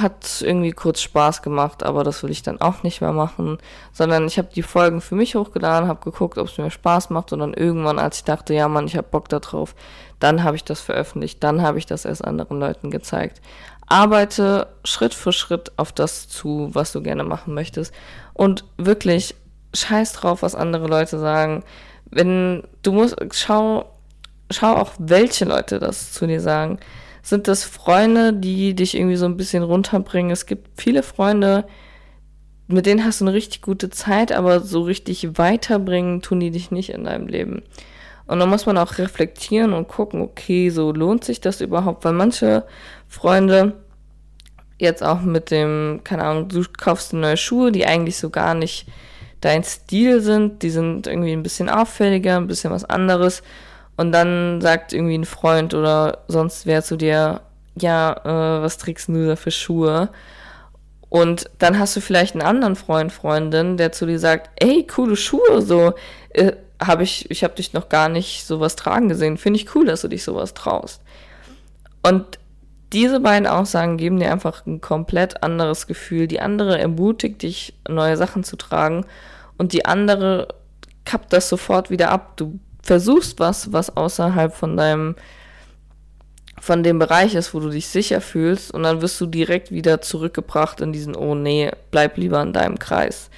hat 0.00 0.42
irgendwie 0.42 0.72
kurz 0.72 1.00
Spaß 1.02 1.42
gemacht, 1.42 1.82
aber 1.82 2.04
das 2.04 2.22
will 2.22 2.30
ich 2.30 2.42
dann 2.42 2.60
auch 2.60 2.82
nicht 2.82 3.00
mehr 3.00 3.12
machen, 3.12 3.58
sondern 3.92 4.26
ich 4.26 4.38
habe 4.38 4.48
die 4.54 4.62
Folgen 4.62 5.00
für 5.00 5.14
mich 5.14 5.34
hochgeladen, 5.34 5.88
habe 5.88 6.02
geguckt, 6.02 6.38
ob 6.38 6.48
es 6.48 6.58
mir 6.58 6.70
Spaß 6.70 7.10
macht 7.10 7.32
und 7.32 7.40
dann 7.40 7.54
irgendwann, 7.54 7.98
als 7.98 8.18
ich 8.18 8.24
dachte, 8.24 8.54
ja 8.54 8.68
Mann, 8.68 8.86
ich 8.86 8.96
habe 8.96 9.08
Bock 9.10 9.28
da 9.28 9.40
drauf, 9.40 9.74
dann 10.20 10.42
habe 10.42 10.56
ich 10.56 10.64
das 10.64 10.80
veröffentlicht, 10.80 11.42
dann 11.42 11.62
habe 11.62 11.78
ich 11.78 11.86
das 11.86 12.04
erst 12.04 12.24
anderen 12.24 12.58
Leuten 12.58 12.90
gezeigt. 12.90 13.40
Arbeite 13.86 14.68
Schritt 14.84 15.12
für 15.12 15.32
Schritt 15.32 15.72
auf 15.76 15.92
das 15.92 16.28
zu, 16.28 16.70
was 16.72 16.92
du 16.92 17.02
gerne 17.02 17.24
machen 17.24 17.52
möchtest 17.54 17.92
und 18.32 18.64
wirklich 18.78 19.34
scheiß 19.74 20.14
drauf, 20.14 20.42
was 20.42 20.54
andere 20.54 20.86
Leute 20.86 21.18
sagen. 21.18 21.62
Wenn 22.10 22.62
du 22.82 22.92
musst 22.92 23.16
schau 23.32 23.91
schau 24.52 24.74
auch 24.74 24.92
welche 24.98 25.44
Leute 25.44 25.78
das 25.78 26.12
zu 26.12 26.26
dir 26.26 26.40
sagen 26.40 26.78
sind 27.22 27.46
das 27.46 27.64
Freunde, 27.64 28.32
die 28.32 28.74
dich 28.74 28.96
irgendwie 28.96 29.16
so 29.16 29.26
ein 29.26 29.36
bisschen 29.36 29.62
runterbringen. 29.62 30.32
Es 30.32 30.46
gibt 30.46 30.80
viele 30.80 31.04
Freunde, 31.04 31.64
mit 32.66 32.84
denen 32.84 33.04
hast 33.04 33.20
du 33.20 33.24
eine 33.24 33.34
richtig 33.34 33.62
gute 33.62 33.90
Zeit, 33.90 34.32
aber 34.32 34.60
so 34.60 34.82
richtig 34.82 35.38
weiterbringen 35.38 36.20
tun 36.20 36.40
die 36.40 36.50
dich 36.50 36.72
nicht 36.72 36.90
in 36.90 37.04
deinem 37.04 37.28
Leben. 37.28 37.62
Und 38.26 38.40
dann 38.40 38.48
muss 38.48 38.66
man 38.66 38.78
auch 38.78 38.98
reflektieren 38.98 39.72
und 39.72 39.88
gucken, 39.88 40.20
okay, 40.20 40.70
so 40.70 40.92
lohnt 40.92 41.24
sich 41.24 41.40
das 41.40 41.60
überhaupt? 41.60 42.04
Weil 42.04 42.12
manche 42.12 42.64
Freunde 43.08 43.74
jetzt 44.78 45.02
auch 45.02 45.20
mit 45.20 45.50
dem, 45.50 46.00
keine 46.02 46.24
Ahnung, 46.24 46.48
du 46.48 46.64
kaufst 46.76 47.12
neue 47.12 47.36
Schuhe, 47.36 47.70
die 47.70 47.86
eigentlich 47.86 48.16
so 48.16 48.30
gar 48.30 48.54
nicht 48.54 48.86
dein 49.40 49.62
Stil 49.64 50.20
sind, 50.20 50.62
die 50.62 50.70
sind 50.70 51.06
irgendwie 51.06 51.32
ein 51.32 51.42
bisschen 51.42 51.68
auffälliger, 51.68 52.36
ein 52.36 52.46
bisschen 52.46 52.72
was 52.72 52.84
anderes. 52.84 53.42
Und 53.96 54.12
dann 54.12 54.60
sagt 54.60 54.92
irgendwie 54.92 55.18
ein 55.18 55.24
Freund 55.24 55.74
oder 55.74 56.18
sonst 56.28 56.66
wer 56.66 56.82
zu 56.82 56.96
dir, 56.96 57.42
ja, 57.78 58.12
äh, 58.24 58.62
was 58.62 58.78
trägst 58.78 59.08
du 59.08 59.26
da 59.26 59.36
für 59.36 59.50
Schuhe? 59.50 60.10
Und 61.08 61.50
dann 61.58 61.78
hast 61.78 61.94
du 61.94 62.00
vielleicht 62.00 62.34
einen 62.34 62.42
anderen 62.42 62.74
Freund, 62.74 63.12
Freundin, 63.12 63.76
der 63.76 63.92
zu 63.92 64.06
dir 64.06 64.18
sagt, 64.18 64.50
ey, 64.56 64.86
coole 64.86 65.16
Schuhe, 65.16 65.60
so, 65.60 65.92
äh, 66.30 66.52
habe 66.80 67.02
ich, 67.02 67.30
ich 67.30 67.44
habe 67.44 67.54
dich 67.54 67.74
noch 67.74 67.88
gar 67.88 68.08
nicht 68.08 68.46
sowas 68.46 68.76
tragen 68.76 69.08
gesehen. 69.08 69.36
Finde 69.36 69.60
ich 69.60 69.74
cool, 69.74 69.84
dass 69.86 70.00
du 70.00 70.08
dich 70.08 70.24
sowas 70.24 70.54
traust. 70.54 71.02
Und 72.02 72.38
diese 72.92 73.20
beiden 73.20 73.46
Aussagen 73.46 73.96
geben 73.96 74.18
dir 74.18 74.32
einfach 74.32 74.66
ein 74.66 74.80
komplett 74.80 75.42
anderes 75.42 75.86
Gefühl. 75.86 76.26
Die 76.26 76.40
andere 76.40 76.78
ermutigt 76.78 77.42
dich, 77.42 77.74
neue 77.88 78.16
Sachen 78.16 78.44
zu 78.44 78.56
tragen 78.56 79.06
und 79.56 79.72
die 79.72 79.86
andere 79.86 80.48
kappt 81.04 81.32
das 81.32 81.48
sofort 81.48 81.90
wieder 81.90 82.10
ab. 82.10 82.36
Du 82.36 82.58
versuchst 82.82 83.38
was, 83.38 83.72
was 83.72 83.96
außerhalb 83.96 84.54
von 84.54 84.76
deinem, 84.76 85.16
von 86.60 86.82
dem 86.82 86.98
Bereich 86.98 87.34
ist, 87.34 87.54
wo 87.54 87.60
du 87.60 87.70
dich 87.70 87.88
sicher 87.88 88.20
fühlst, 88.20 88.72
und 88.72 88.82
dann 88.82 89.00
wirst 89.00 89.20
du 89.20 89.26
direkt 89.26 89.70
wieder 89.70 90.00
zurückgebracht 90.00 90.80
in 90.80 90.92
diesen, 90.92 91.16
oh 91.16 91.34
nee, 91.34 91.70
bleib 91.90 92.16
lieber 92.16 92.42
in 92.42 92.52
deinem 92.52 92.78
Kreis. 92.78 93.30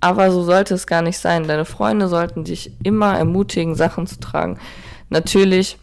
Aber 0.00 0.30
so 0.30 0.42
sollte 0.42 0.74
es 0.74 0.86
gar 0.86 1.02
nicht 1.02 1.18
sein. 1.18 1.46
Deine 1.46 1.66
Freunde 1.66 2.08
sollten 2.08 2.44
dich 2.44 2.72
immer 2.82 3.18
ermutigen, 3.18 3.74
Sachen 3.74 4.06
zu 4.06 4.18
tragen. 4.18 4.58
Natürlich, 5.10 5.76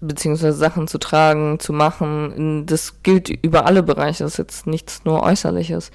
beziehungsweise 0.00 0.56
Sachen 0.56 0.88
zu 0.88 0.98
tragen, 0.98 1.60
zu 1.60 1.72
machen. 1.72 2.66
Das 2.66 3.02
gilt 3.04 3.28
über 3.28 3.66
alle 3.66 3.84
Bereiche. 3.84 4.24
Das 4.24 4.32
ist 4.32 4.38
jetzt 4.38 4.66
nichts 4.66 5.04
nur 5.04 5.22
Äußerliches. 5.22 5.92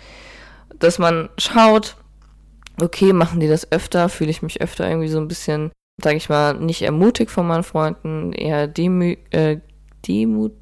Dass 0.80 1.00
man 1.00 1.28
schaut, 1.38 1.98
okay, 2.82 3.12
machen 3.12 3.42
die 3.42 3.50
das 3.50 3.72
öfter? 3.74 4.08
Fühle 4.08 4.32
ich 4.32 4.42
mich 4.42 4.62
öfter 4.62 4.88
irgendwie 4.88 5.10
so 5.10 5.20
ein 5.20 5.28
bisschen 5.28 5.72
sage 6.02 6.18
ich 6.18 6.30
mal, 6.30 6.54
nicht 6.54 6.82
ermutigt 6.84 7.32
von 7.32 7.48
meinen 7.48 7.64
Freunden, 7.64 8.32
eher 8.34 8.68
demü 8.68 9.18
äh, 9.32 9.58
demut 10.08 10.54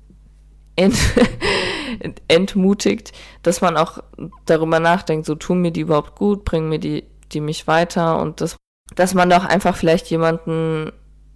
ent 0.76 0.98
entmutigt, 2.28 3.12
dass 3.44 3.62
man 3.62 3.78
auch 3.78 4.00
darüber 4.46 4.80
nachdenkt, 4.80 5.26
so 5.26 5.36
tun 5.36 5.62
mir 5.62 5.72
die 5.72 5.82
überhaupt 5.82 6.16
gut, 6.16 6.46
bringen 6.46 6.70
mir 6.70 6.80
die, 6.80 7.06
die 7.32 7.42
mich 7.42 7.68
weiter 7.68 8.20
und 8.22 8.42
das, 8.42 8.58
dass 8.96 9.14
man 9.14 9.30
doch 9.30 9.46
einfach 9.46 9.76
vielleicht 9.76 10.10
jemanden 10.10 10.92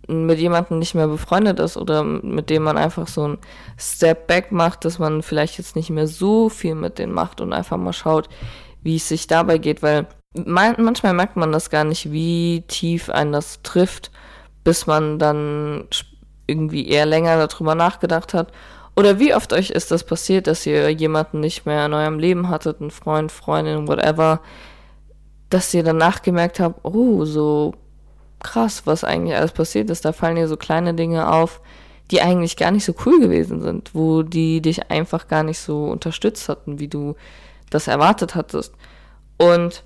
mit 0.08 0.40
jemandem 0.40 0.80
nicht 0.80 0.96
mehr 0.96 1.08
befreundet 1.08 1.60
ist 1.60 1.78
oder 1.78 2.04
mit 2.04 2.50
dem 2.50 2.64
man 2.64 2.78
einfach 2.78 3.08
so 3.08 3.28
ein 3.28 3.38
Step 3.78 4.28
Back 4.28 4.52
macht, 4.52 4.84
dass 4.84 4.98
man 4.98 5.22
vielleicht 5.22 5.58
jetzt 5.58 5.76
nicht 5.76 5.92
mehr 5.92 6.08
so 6.08 6.50
viel 6.50 6.76
mit 6.76 6.98
denen 6.98 7.14
macht 7.14 7.42
und 7.42 7.54
einfach 7.54 7.78
mal 7.78 7.94
schaut, 7.94 8.28
wie 8.82 8.96
es 8.96 9.08
sich 9.08 9.28
dabei 9.28 9.60
geht, 9.60 9.84
weil 9.84 10.08
manchmal 10.34 11.14
merkt 11.14 11.36
man 11.36 11.52
das 11.52 11.70
gar 11.70 11.84
nicht, 11.84 12.12
wie 12.12 12.64
tief 12.68 13.10
einen 13.10 13.32
das 13.32 13.62
trifft, 13.64 14.12
bis 14.64 14.88
man 14.88 15.20
dann 15.20 15.88
irgendwie 16.48 16.88
eher 16.88 17.06
länger 17.06 17.48
darüber 17.48 17.76
nachgedacht 17.76 18.34
hat. 18.34 18.52
Oder 18.96 19.20
wie 19.20 19.34
oft 19.34 19.54
euch 19.54 19.70
ist 19.70 19.92
das 19.92 20.04
passiert, 20.04 20.48
dass 20.48 20.66
ihr 20.66 20.90
jemanden 20.90 21.40
nicht 21.40 21.66
mehr 21.66 21.86
in 21.86 21.94
eurem 21.94 22.20
Leben 22.20 22.50
hattet, 22.50 22.82
einen 22.82 22.92
Freund, 22.92 23.32
Freundin, 23.32 23.88
whatever, 23.88 24.42
dass 25.50 25.74
ihr 25.74 25.84
danach 25.84 26.22
gemerkt 26.22 26.60
habt, 26.60 26.84
oh, 26.84 27.26
so 27.26 27.74
krass, 28.40 28.84
was 28.86 29.04
eigentlich 29.04 29.38
alles 29.38 29.52
passiert 29.52 29.90
ist. 29.90 30.06
Da 30.06 30.12
fallen 30.12 30.36
dir 30.36 30.48
so 30.48 30.58
kleine 30.58 30.94
Dinge 30.94 31.32
auf, 31.32 31.62
die 32.12 32.22
eigentlich 32.22 32.58
gar 32.58 32.72
nicht 32.72 32.86
so 32.86 32.94
cool 33.06 33.20
gewesen 33.20 33.62
sind, 33.62 33.94
wo 33.94 34.24
die 34.24 34.62
dich 34.62 34.90
einfach 34.92 35.28
gar 35.28 35.44
nicht 35.44 35.60
so 35.60 35.86
unterstützt 35.86 36.50
hatten, 36.50 36.80
wie 36.80 36.88
du 36.88 37.16
das 37.70 37.88
erwartet 37.88 38.36
hattest. 38.36 38.74
Und 39.38 39.84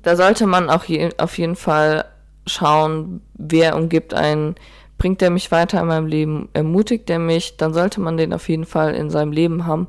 da 0.00 0.16
sollte 0.16 0.46
man 0.46 0.70
auch 0.70 0.84
je, 0.84 1.10
auf 1.18 1.38
jeden 1.38 1.56
Fall 1.56 2.04
schauen, 2.46 3.20
wer 3.34 3.76
umgibt 3.76 4.14
einen, 4.14 4.54
bringt 4.98 5.20
der 5.20 5.30
mich 5.30 5.50
weiter 5.50 5.80
in 5.80 5.88
meinem 5.88 6.06
Leben, 6.06 6.48
ermutigt 6.52 7.08
der 7.08 7.18
mich, 7.18 7.56
dann 7.56 7.74
sollte 7.74 8.00
man 8.00 8.16
den 8.16 8.32
auf 8.32 8.48
jeden 8.48 8.64
Fall 8.64 8.94
in 8.94 9.10
seinem 9.10 9.32
Leben 9.32 9.66
haben. 9.66 9.88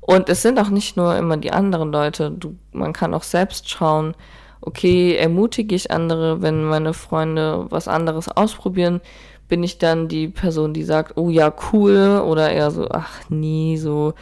Und 0.00 0.28
es 0.28 0.42
sind 0.42 0.58
auch 0.58 0.68
nicht 0.68 0.96
nur 0.96 1.16
immer 1.16 1.36
die 1.36 1.52
anderen 1.52 1.92
Leute, 1.92 2.30
du, 2.30 2.56
man 2.72 2.92
kann 2.92 3.14
auch 3.14 3.22
selbst 3.22 3.68
schauen, 3.68 4.14
okay, 4.60 5.16
ermutige 5.16 5.74
ich 5.74 5.90
andere, 5.90 6.42
wenn 6.42 6.64
meine 6.64 6.94
Freunde 6.94 7.66
was 7.70 7.88
anderes 7.88 8.28
ausprobieren, 8.28 9.00
bin 9.48 9.62
ich 9.62 9.78
dann 9.78 10.08
die 10.08 10.28
Person, 10.28 10.72
die 10.72 10.84
sagt, 10.84 11.16
oh 11.16 11.28
ja, 11.28 11.52
cool, 11.72 12.22
oder 12.24 12.50
eher 12.50 12.70
so, 12.70 12.88
ach 12.90 13.28
nie, 13.28 13.76
so. 13.76 14.14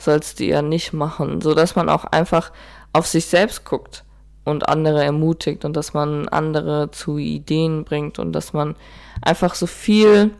Sollst 0.00 0.38
du 0.38 0.44
ja 0.44 0.62
nicht 0.62 0.92
machen, 0.92 1.40
so 1.40 1.54
dass 1.54 1.74
man 1.74 1.88
auch 1.88 2.04
einfach 2.04 2.52
auf 2.92 3.08
sich 3.08 3.26
selbst 3.26 3.64
guckt 3.64 4.04
und 4.48 4.68
andere 4.68 5.04
ermutigt 5.04 5.64
und 5.64 5.76
dass 5.76 5.94
man 5.94 6.28
andere 6.28 6.90
zu 6.90 7.18
Ideen 7.18 7.84
bringt 7.84 8.18
und 8.18 8.32
dass 8.32 8.52
man 8.52 8.74
einfach 9.22 9.54
so 9.54 9.66
viel 9.66 10.30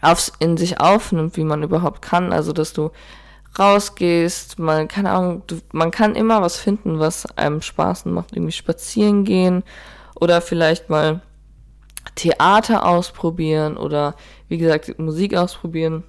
aufs, 0.00 0.32
in 0.38 0.56
sich 0.56 0.80
aufnimmt, 0.80 1.36
wie 1.36 1.44
man 1.44 1.62
überhaupt 1.62 2.02
kann. 2.02 2.32
Also, 2.32 2.52
dass 2.52 2.72
du 2.72 2.90
rausgehst, 3.58 4.58
man, 4.58 4.88
keine 4.88 5.10
Ahnung, 5.10 5.42
du, 5.46 5.60
man 5.72 5.90
kann 5.90 6.14
immer 6.14 6.42
was 6.42 6.58
finden, 6.58 6.98
was 6.98 7.26
einem 7.36 7.62
Spaß 7.62 8.04
macht, 8.06 8.32
irgendwie 8.32 8.52
spazieren 8.52 9.24
gehen 9.24 9.62
oder 10.14 10.40
vielleicht 10.40 10.90
mal 10.90 11.20
Theater 12.14 12.86
ausprobieren 12.86 13.76
oder 13.76 14.14
wie 14.48 14.58
gesagt 14.58 14.98
Musik 14.98 15.34
ausprobieren. 15.34 16.04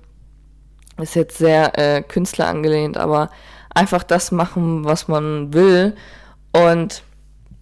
Ist 1.00 1.16
jetzt 1.16 1.38
sehr 1.38 1.78
äh, 1.78 2.02
Künstler 2.02 2.48
angelehnt, 2.48 2.98
aber 2.98 3.30
einfach 3.74 4.04
das 4.04 4.32
machen, 4.32 4.84
was 4.84 5.08
man 5.08 5.54
will 5.54 5.96
und 6.52 7.04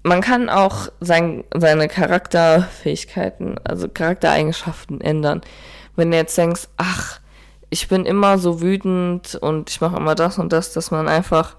man 0.05 0.21
kann 0.21 0.49
auch 0.49 0.89
sein, 0.99 1.43
seine 1.51 1.87
Charakterfähigkeiten, 1.87 3.55
also 3.63 3.87
Charaktereigenschaften 3.87 5.01
ändern. 5.01 5.41
Wenn 5.95 6.11
du 6.11 6.17
jetzt 6.17 6.37
denkst, 6.37 6.67
ach, 6.77 7.19
ich 7.71 7.87
bin 7.87 8.05
immer 8.05 8.37
so 8.37 8.61
wütend 8.61 9.33
und 9.33 9.71
ich 9.71 9.81
mache 9.81 9.97
immer 9.97 10.13
das 10.13 10.37
und 10.37 10.53
das, 10.53 10.73
dass 10.73 10.91
man 10.91 11.07
einfach 11.07 11.55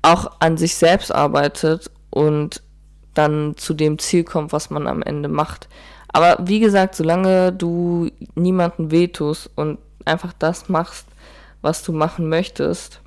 auch 0.00 0.32
an 0.40 0.56
sich 0.56 0.76
selbst 0.76 1.14
arbeitet 1.14 1.90
und 2.08 2.62
dann 3.12 3.54
zu 3.58 3.74
dem 3.74 3.98
Ziel 3.98 4.24
kommt, 4.24 4.54
was 4.54 4.70
man 4.70 4.86
am 4.86 5.02
Ende 5.02 5.28
macht. 5.28 5.68
Aber 6.08 6.38
wie 6.40 6.60
gesagt, 6.60 6.94
solange 6.94 7.52
du 7.52 8.08
niemanden 8.34 8.92
wehtust 8.92 9.50
und 9.56 9.78
einfach 10.06 10.32
das 10.38 10.70
machst, 10.70 11.06
was 11.60 11.82
du 11.82 11.92
machen 11.92 12.30
möchtest, 12.30 13.02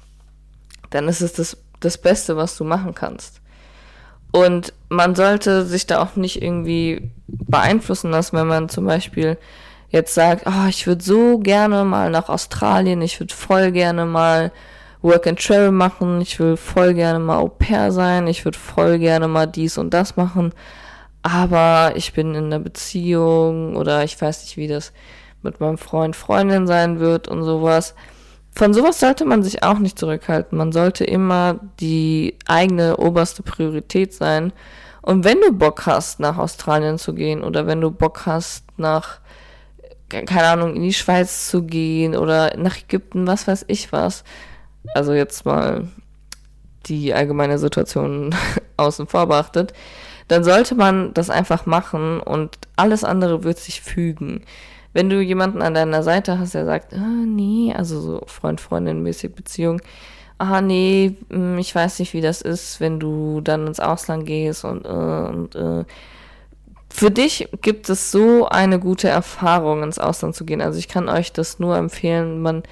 dann 0.92 1.08
ist 1.08 1.22
es 1.22 1.34
das, 1.34 1.58
das 1.80 1.98
Beste, 1.98 2.38
was 2.38 2.56
du 2.58 2.64
machen 2.64 2.94
kannst. 2.94 3.42
Und 4.38 4.72
man 4.90 5.16
sollte 5.16 5.66
sich 5.66 5.88
da 5.88 6.00
auch 6.00 6.16
nicht 6.16 6.44
irgendwie 6.44 7.10
beeinflussen 7.28 8.12
lassen, 8.12 8.38
wenn 8.38 8.46
man 8.46 8.70
zum 8.70 8.86
Beispiel 8.86 9.36
jetzt 9.90 10.14
sagt, 10.14 10.44
oh, 10.46 10.68
ich 10.70 10.86
würde 10.86 11.04
so 11.04 11.40
gerne 11.40 11.84
mal 11.84 12.12
nach 12.12 12.30
Australien, 12.30 13.02
ich 13.02 13.20
würde 13.20 13.34
voll 13.34 13.72
gerne 13.72 14.06
mal 14.06 14.52
Work 15.02 15.26
and 15.26 15.44
Travel 15.44 15.72
machen, 15.72 16.22
ich 16.22 16.40
will 16.40 16.56
voll 16.56 16.94
gerne 16.94 17.18
mal 17.18 17.38
Au 17.40 17.48
pair 17.48 17.92
sein, 17.92 18.28
ich 18.28 18.46
würde 18.46 18.60
voll 18.60 19.00
gerne 19.00 19.28
mal 19.28 19.48
dies 19.48 19.80
und 19.80 19.92
das 19.92 20.18
machen, 20.18 20.54
aber 21.24 21.94
ich 21.96 22.14
bin 22.14 22.36
in 22.36 22.46
einer 22.46 22.60
Beziehung 22.60 23.76
oder 23.76 24.04
ich 24.04 24.22
weiß 24.22 24.44
nicht, 24.44 24.56
wie 24.56 24.68
das 24.68 24.94
mit 25.42 25.60
meinem 25.60 25.80
Freund, 25.80 26.16
Freundin 26.16 26.68
sein 26.68 27.00
wird 27.00 27.28
und 27.28 27.44
sowas. 27.44 27.96
Von 28.58 28.74
sowas 28.74 29.00
sollte 29.00 29.24
man 29.24 29.44
sich 29.44 29.62
auch 29.62 29.78
nicht 29.78 30.00
zurückhalten. 30.00 30.58
Man 30.58 30.72
sollte 30.72 31.04
immer 31.04 31.60
die 31.80 32.40
eigene 32.48 32.98
oberste 32.98 33.44
Priorität 33.44 34.16
sein. 34.16 34.52
Und 35.04 35.24
wenn 35.24 35.40
du 35.42 35.52
Bock 35.52 35.86
hast, 35.86 36.20
nach 36.20 36.40
Australien 36.40 36.98
zu 36.98 37.14
gehen 37.14 37.44
oder 37.44 37.68
wenn 37.68 37.82
du 37.82 37.92
Bock 37.92 38.26
hast, 38.26 38.66
nach, 38.76 39.20
keine 40.10 40.48
Ahnung, 40.48 40.76
in 40.76 40.82
die 40.82 40.94
Schweiz 40.94 41.52
zu 41.52 41.66
gehen 41.66 42.16
oder 42.16 42.58
nach 42.58 42.80
Ägypten, 42.80 43.28
was 43.28 43.48
weiß 43.48 43.66
ich 43.68 43.92
was. 43.92 44.24
Also 44.96 45.14
jetzt 45.14 45.46
mal 45.46 45.88
die 46.88 47.14
allgemeine 47.14 47.60
Situation 47.60 48.34
außen 48.78 49.06
vor 49.06 49.28
beachtet, 49.28 49.72
dann 50.30 50.44
sollte 50.44 50.74
man 50.74 51.14
das 51.14 51.30
einfach 51.30 51.68
machen 51.68 52.20
und 52.22 52.58
alles 52.76 53.04
andere 53.04 53.44
wird 53.44 53.60
sich 53.60 53.82
fügen 53.82 54.42
wenn 54.94 55.10
du 55.10 55.22
jemanden 55.22 55.62
an 55.62 55.74
deiner 55.74 56.04
Seite 56.04 56.40
hast, 56.40 56.54
der 56.54 56.66
sagt, 56.66 56.94
ah, 56.94 57.24
nee, 57.26 57.74
also 57.76 58.00
so 58.00 58.22
Freund, 58.28 58.62
Freundin 58.62 59.04
mäßig 59.04 59.36
Beziehung, 59.36 59.82
ah, 60.38 60.62
nee, 60.62 61.16
hm, 61.30 61.58
ich 61.58 61.74
weiß 61.74 62.00
nicht, 62.00 62.14
wie 62.14 62.22
das 62.22 62.42
ist, 62.42 62.80
wenn 62.80 63.00
du 63.00 63.42
dann 63.42 63.68
ins 63.68 63.80
Ausland 63.80 64.26
gehst 64.26 64.64
und, 64.66 64.86
äh, 64.86 64.90
und, 64.90 65.56
äh. 65.56 65.86
Für 66.90 67.12
dich 67.12 67.50
gibt 67.62 67.90
es 67.90 68.12
so 68.12 68.48
eine 68.48 68.80
gute 68.80 69.10
Erfahrung, 69.10 69.84
ins 69.84 70.00
Ausland 70.00 70.36
zu 70.36 70.46
gehen. 70.46 70.62
Also 70.62 70.80
ich 70.80 70.88
kann 70.88 71.10
euch 71.10 71.32
das 71.34 71.60
nur 71.60 71.76
empfehlen. 71.76 72.42
Man 72.42 72.64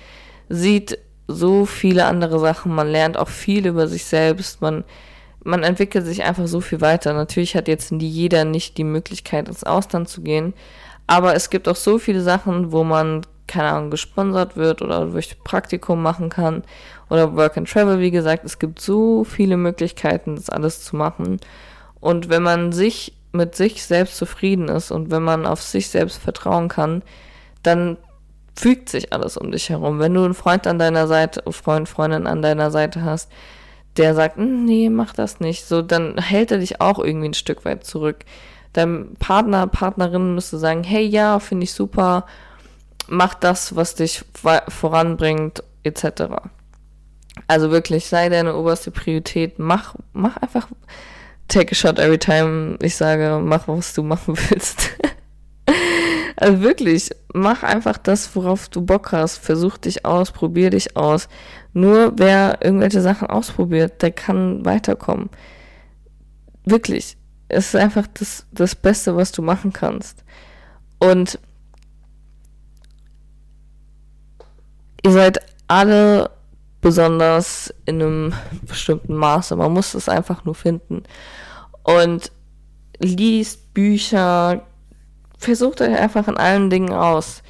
sieht 0.50 0.98
so 1.28 1.66
viele 1.66 2.06
andere 2.06 2.40
Sachen, 2.40 2.74
man 2.74 2.88
lernt 2.88 3.18
auch 3.18 3.28
viel 3.28 3.68
über 3.68 3.88
sich 3.88 4.06
selbst, 4.06 4.62
man, 4.62 4.84
man 5.44 5.64
entwickelt 5.64 6.06
sich 6.06 6.24
einfach 6.24 6.48
so 6.48 6.62
viel 6.62 6.82
weiter. 6.82 7.14
Natürlich 7.14 7.56
hat 7.56 7.68
jetzt 7.68 7.92
nie 7.92 8.08
jeder 8.08 8.46
nicht 8.46 8.78
die 8.78 8.84
Möglichkeit, 8.84 9.48
ins 9.48 9.64
Ausland 9.64 10.08
zu 10.10 10.22
gehen, 10.22 10.54
aber 11.08 11.36
es 11.36 11.50
gibt 11.50 11.68
auch 11.68 11.76
so 11.76 11.98
viele 11.98 12.22
Sachen, 12.22 12.72
wo 12.72 12.84
man, 12.84 13.22
keine 13.48 13.70
Ahnung, 13.70 13.92
gesponsert 13.92 14.58
wird 14.58 14.82
oder 14.82 15.06
durch 15.06 15.42
Praktikum 15.44 16.02
machen 16.02 16.30
kann 16.30 16.64
oder 17.10 17.36
Work 17.36 17.58
and 17.58 17.70
Travel, 17.70 18.00
wie 18.00 18.12
gesagt. 18.12 18.44
Es 18.44 18.60
gibt 18.60 18.82
so 18.82 19.24
viele 19.24 19.58
Möglichkeiten, 19.58 20.36
das 20.36 20.50
alles 20.50 20.84
zu 20.84 20.96
machen. 20.96 21.40
Und 22.00 22.30
wenn 22.30 22.44
man 22.44 22.72
sich 22.72 23.14
mit 23.32 23.56
sich 23.56 23.84
selbst 23.84 24.18
zufrieden 24.18 24.70
ist 24.70 24.92
und 24.92 25.12
wenn 25.12 25.24
man 25.24 25.46
auf 25.46 25.62
sich 25.62 25.90
selbst 25.90 26.18
vertrauen 26.18 26.70
kann, 26.70 27.04
dann 27.62 27.98
fügt 28.56 28.90
sich 28.90 29.12
alles 29.14 29.38
um 29.38 29.52
dich 29.52 29.70
herum. 29.70 30.00
Wenn 30.00 30.14
du 30.14 30.24
einen 30.24 30.34
Freund 30.34 30.66
an 30.66 30.80
deiner 30.80 31.08
Seite, 31.08 31.44
Freund, 31.52 31.90
Freundin 31.90 32.26
an 32.26 32.42
deiner 32.42 32.72
Seite 32.72 33.04
hast, 33.04 33.30
der 33.98 34.14
sagt, 34.16 34.38
hm, 34.38 34.66
nee, 34.66 34.90
mach 34.90 35.14
das 35.14 35.40
nicht, 35.40 35.66
so, 35.66 35.82
dann 35.82 36.18
hält 36.18 36.52
er 36.52 36.60
dich 36.60 36.82
auch 36.82 37.00
irgendwie 37.00 37.30
ein 37.30 37.34
Stück 37.34 37.66
weit 37.66 37.86
zurück 37.86 38.26
dein 38.76 39.16
Partner, 39.20 39.68
Partnerin 39.68 40.36
müsste 40.36 40.58
sagen, 40.58 40.84
hey 40.84 41.06
ja, 41.06 41.40
finde 41.40 41.64
ich 41.64 41.74
super, 41.74 42.26
mach 43.08 43.34
das, 43.34 43.76
was 43.76 43.96
dich 43.96 44.24
voranbringt, 44.68 45.64
etc. 45.84 46.24
Also 47.48 47.72
wirklich, 47.72 48.06
sei 48.08 48.30
deine 48.30 48.56
oberste 48.56 48.92
Priorität, 48.92 49.60
mach, 49.60 49.96
mach 50.14 50.38
einfach, 50.38 50.68
take 51.48 51.72
a 51.72 51.76
shot 51.76 52.00
every 52.00 52.18
time 52.18 52.78
ich 52.82 52.96
sage, 52.96 53.40
mach, 53.42 53.68
was 53.68 53.94
du 53.94 54.04
machen 54.04 54.38
willst. 54.50 54.92
also 56.36 56.62
wirklich, 56.62 57.12
mach 57.34 57.64
einfach 57.64 57.98
das, 57.98 58.36
worauf 58.36 58.68
du 58.68 58.82
Bock 58.82 59.12
hast, 59.12 59.38
versuch 59.38 59.78
dich 59.78 60.06
aus, 60.06 60.32
probier 60.32 60.70
dich 60.70 60.98
aus. 60.98 61.30
Nur 61.74 62.14
wer 62.18 62.60
irgendwelche 62.62 63.02
Sachen 63.02 63.28
ausprobiert, 63.28 64.02
der 64.02 64.12
kann 64.12 64.66
weiterkommen. 64.66 65.30
Wirklich, 66.66 67.18
es 67.48 67.68
ist 67.68 67.76
einfach 67.76 68.08
das, 68.14 68.46
das 68.52 68.76
Beste, 68.76 69.16
was 69.16 69.32
du 69.32 69.42
machen 69.42 69.72
kannst. 69.72 70.24
Und 71.00 71.40
ihr 75.04 75.12
seid 75.12 75.40
alle 75.68 76.32
besonders 76.82 77.74
in 77.86 78.02
einem 78.02 78.34
bestimmten 78.64 79.16
Maße. 79.16 79.56
Man 79.56 79.74
muss 79.74 79.94
es 79.94 80.10
einfach 80.10 80.46
nur 80.46 80.56
finden. 80.56 81.04
Und 81.84 82.32
liest 83.00 83.74
Bücher, 83.74 84.62
versucht 85.38 85.82
euch 85.82 85.96
einfach 85.96 86.28
in 86.28 86.38
allen 86.38 86.70
Dingen 86.70 86.94
aus. 86.94 87.44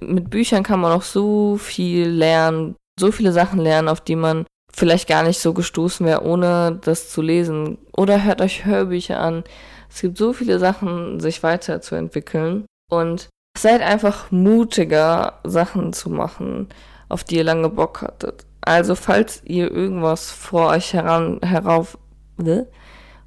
Mit 0.00 0.30
Büchern 0.30 0.62
kann 0.62 0.80
man 0.80 0.92
auch 0.92 1.02
so 1.02 1.56
viel 1.56 2.08
lernen, 2.08 2.76
so 2.98 3.12
viele 3.12 3.32
Sachen 3.32 3.60
lernen, 3.60 3.88
auf 3.88 4.00
die 4.00 4.16
man 4.16 4.46
vielleicht 4.74 5.08
gar 5.08 5.22
nicht 5.22 5.38
so 5.38 5.52
gestoßen 5.52 6.04
wäre, 6.04 6.24
ohne 6.24 6.78
das 6.82 7.10
zu 7.10 7.22
lesen. 7.22 7.78
Oder 7.96 8.24
hört 8.24 8.40
euch 8.40 8.64
Hörbücher 8.64 9.20
an. 9.20 9.44
Es 9.88 10.00
gibt 10.00 10.18
so 10.18 10.32
viele 10.32 10.58
Sachen, 10.58 11.20
sich 11.20 11.42
weiterzuentwickeln. 11.42 12.66
Und 12.90 13.28
seid 13.56 13.82
einfach 13.82 14.30
mutiger, 14.30 15.34
Sachen 15.44 15.92
zu 15.92 16.10
machen, 16.10 16.68
auf 17.08 17.24
die 17.24 17.36
ihr 17.36 17.44
lange 17.44 17.68
Bock 17.68 18.02
hattet. 18.02 18.44
Also, 18.60 18.94
falls 18.94 19.42
ihr 19.44 19.70
irgendwas 19.70 20.30
vor 20.30 20.70
euch 20.70 20.92
heran, 20.92 21.38
herauf, 21.42 21.98
ne? 22.36 22.66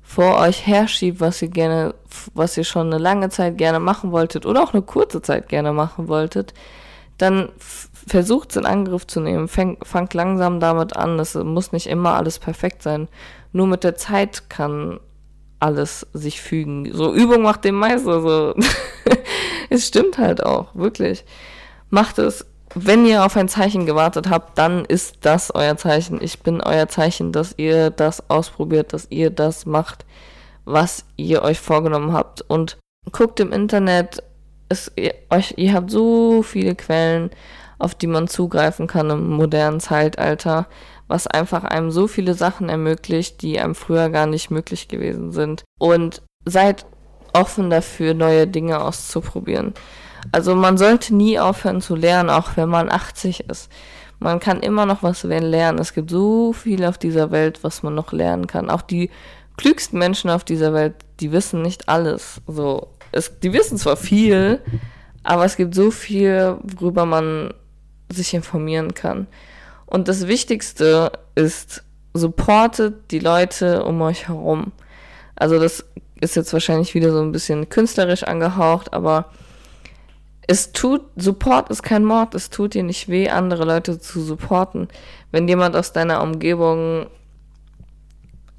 vor 0.02 0.40
euch 0.40 0.66
herschiebt, 0.66 1.20
was 1.20 1.42
ihr 1.42 1.50
gerne, 1.50 1.94
was 2.34 2.58
ihr 2.58 2.64
schon 2.64 2.88
eine 2.88 2.98
lange 2.98 3.30
Zeit 3.30 3.58
gerne 3.58 3.80
machen 3.80 4.12
wolltet 4.12 4.46
oder 4.46 4.64
auch 4.64 4.74
eine 4.74 4.82
kurze 4.82 5.22
Zeit 5.22 5.50
gerne 5.50 5.74
machen 5.74 6.08
wolltet, 6.08 6.54
dann 7.18 7.50
versucht 8.08 8.52
es 8.52 8.58
in 8.58 8.66
Angriff 8.66 9.06
zu 9.06 9.20
nehmen. 9.20 9.48
Fang, 9.48 9.78
fangt 9.84 10.14
langsam 10.14 10.60
damit 10.60 10.96
an. 10.96 11.20
Es 11.20 11.36
muss 11.36 11.72
nicht 11.72 11.88
immer 11.88 12.16
alles 12.16 12.40
perfekt 12.40 12.82
sein. 12.82 13.08
Nur 13.52 13.68
mit 13.68 13.84
der 13.84 13.96
Zeit 13.96 14.50
kann 14.50 15.00
alles 15.60 16.08
sich 16.14 16.42
fügen. 16.42 16.92
So 16.94 17.14
Übung 17.14 17.42
macht 17.42 17.66
den 17.66 17.76
Meister. 17.76 18.22
So. 18.22 18.56
es 19.70 19.88
stimmt 19.88 20.18
halt 20.18 20.44
auch, 20.44 20.74
wirklich. 20.76 21.26
Macht 21.90 22.20
es. 22.20 22.46
Wenn 22.76 23.06
ihr 23.06 23.26
auf 23.26 23.36
ein 23.38 23.48
Zeichen 23.48 23.86
gewartet 23.86 24.30
habt, 24.30 24.58
dann 24.58 24.86
ist 24.86 25.20
das 25.22 25.54
euer 25.56 25.78
Zeichen. 25.78 26.22
Ich 26.22 26.42
bin 26.42 26.62
euer 26.62 26.88
Zeichen, 26.88 27.32
dass 27.32 27.56
ihr 27.58 27.90
das 27.90 28.30
ausprobiert, 28.30 28.94
dass 28.94 29.08
ihr 29.10 29.30
das 29.30 29.66
macht, 29.66 30.06
was 30.66 31.06
ihr 31.16 31.42
euch 31.42 31.60
vorgenommen 31.60 32.14
habt. 32.14 32.42
Und 32.42 32.78
guckt 33.12 33.40
im 33.40 33.52
Internet, 33.52 34.22
es, 34.70 34.92
ihr, 34.96 35.14
euch, 35.30 35.54
ihr 35.58 35.74
habt 35.74 35.90
so 35.90 36.44
viele 36.44 36.76
Quellen 36.76 37.32
auf 37.80 37.96
die 37.96 38.08
man 38.08 38.28
zugreifen 38.28 38.88
kann 38.88 39.10
im 39.10 39.30
modernen 39.30 39.80
Zeitalter, 39.80 40.68
was 41.08 41.28
einfach 41.28 41.64
einem 41.64 41.92
so 41.92 42.08
viele 42.08 42.34
Sachen 42.34 42.70
ermöglicht, 42.70 43.42
die 43.42 43.60
einem 43.60 43.76
früher 43.76 44.10
gar 44.10 44.26
nicht 44.26 44.52
möglich 44.52 44.88
gewesen 44.88 45.32
sind. 45.32 45.64
Und 45.80 46.22
seid 46.46 46.86
offen 47.34 47.70
dafür, 47.70 48.14
neue 48.14 48.48
Dinge 48.48 48.82
auszuprobieren. 48.82 49.74
Also 50.32 50.56
man 50.56 50.78
sollte 50.78 51.16
nie 51.16 51.40
aufhören 51.40 51.82
zu 51.82 51.96
lernen, 51.96 52.30
auch 52.30 52.58
wenn 52.58 52.70
man 52.70 52.92
80 52.92 53.50
ist. 53.50 53.72
Man 54.20 54.40
kann 54.40 54.62
immer 54.62 54.86
noch 54.86 55.04
was 55.04 55.24
lernen. 55.24 55.80
Es 55.80 55.94
gibt 55.94 56.10
so 56.10 56.52
viel 56.52 56.84
auf 56.86 56.98
dieser 56.98 57.32
Welt, 57.32 57.64
was 57.64 57.84
man 57.84 57.94
noch 57.94 58.12
lernen 58.12 58.48
kann. 58.48 58.70
Auch 58.70 58.82
die 58.82 59.12
klügsten 59.58 60.00
Menschen 60.00 60.30
auf 60.30 60.44
dieser 60.44 60.74
Welt, 60.74 60.96
die 61.20 61.32
wissen 61.32 61.62
nicht 61.62 61.88
alles. 61.88 62.42
So, 62.48 62.88
es, 63.12 63.40
die 63.40 63.54
wissen 63.54 63.78
zwar 63.78 63.98
viel, 63.98 64.62
aber 65.24 65.46
es 65.46 65.56
gibt 65.56 65.76
so 65.76 65.92
viel, 65.92 66.58
worüber 66.64 67.06
man 67.06 67.54
sich 68.10 68.34
informieren 68.34 68.94
kann. 68.94 69.28
Und 69.86 70.08
das 70.08 70.28
Wichtigste 70.28 71.12
ist, 71.36 71.84
supportet 72.14 73.12
die 73.12 73.20
Leute 73.20 73.84
um 73.84 74.02
euch 74.02 74.28
herum. 74.28 74.72
Also 75.36 75.60
das 75.60 75.86
ist 76.20 76.36
jetzt 76.36 76.52
wahrscheinlich 76.54 76.94
wieder 76.94 77.12
so 77.12 77.22
ein 77.22 77.32
bisschen 77.32 77.70
künstlerisch 77.70 78.24
angehaucht, 78.24 78.94
aber 78.94 79.32
es 80.48 80.72
tut, 80.72 81.02
Support 81.18 81.70
ist 81.70 81.84
kein 81.84 82.06
Mord, 82.06 82.34
es 82.34 82.50
tut 82.50 82.74
dir 82.74 82.84
nicht 82.84 83.10
weh, 83.10 83.30
andere 83.30 83.66
Leute 83.66 84.00
zu 84.00 84.22
supporten. 84.22 84.88
Wenn 85.32 85.48
jemand 85.48 85.76
aus 85.76 85.92
deiner 85.92 86.24
Umgebung 86.24 87.08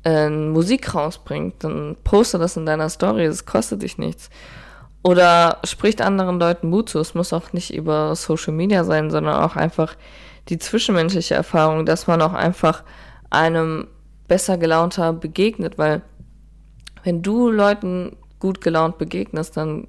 äh, 0.05 0.29
Musik 0.29 0.95
rausbringt, 0.95 1.65
dann 1.65 1.97
poste 2.05 2.39
das 2.39 2.57
in 2.57 2.67
deiner 2.67 2.91
Story, 2.91 3.27
das 3.27 3.47
kostet 3.47 3.83
dich 3.83 3.99
nichts. 3.99 4.29
Oder 5.03 5.59
spricht 5.65 6.03
anderen 6.03 6.41
Leuten 6.41 6.71
Mut 6.71 6.89
zu. 6.89 6.99
Es 6.99 7.15
muss 7.15 7.33
auch 7.33 7.53
nicht 7.53 7.73
über 7.73 8.15
Social 8.17 8.53
Media 8.53 8.85
sein, 8.85 9.11
sondern 9.11 9.37
auch 9.37 9.57
einfach 9.57 9.95
die 10.49 10.59
zwischenmenschliche 10.59 11.35
Erfahrung, 11.35 11.87
dass 11.87 12.07
man 12.07 12.21
auch 12.23 12.33
einfach 12.33 12.83
einem 13.31 13.87
besser 14.27 14.59
gelaunter 14.59 15.13
begegnet, 15.13 15.79
weil 15.79 16.03
wenn 17.05 17.23
du 17.23 17.51
Leuten 17.51 18.17
gut 18.39 18.61
gelaunt 18.61 18.99
begegnest, 18.99 19.57
dann 19.57 19.89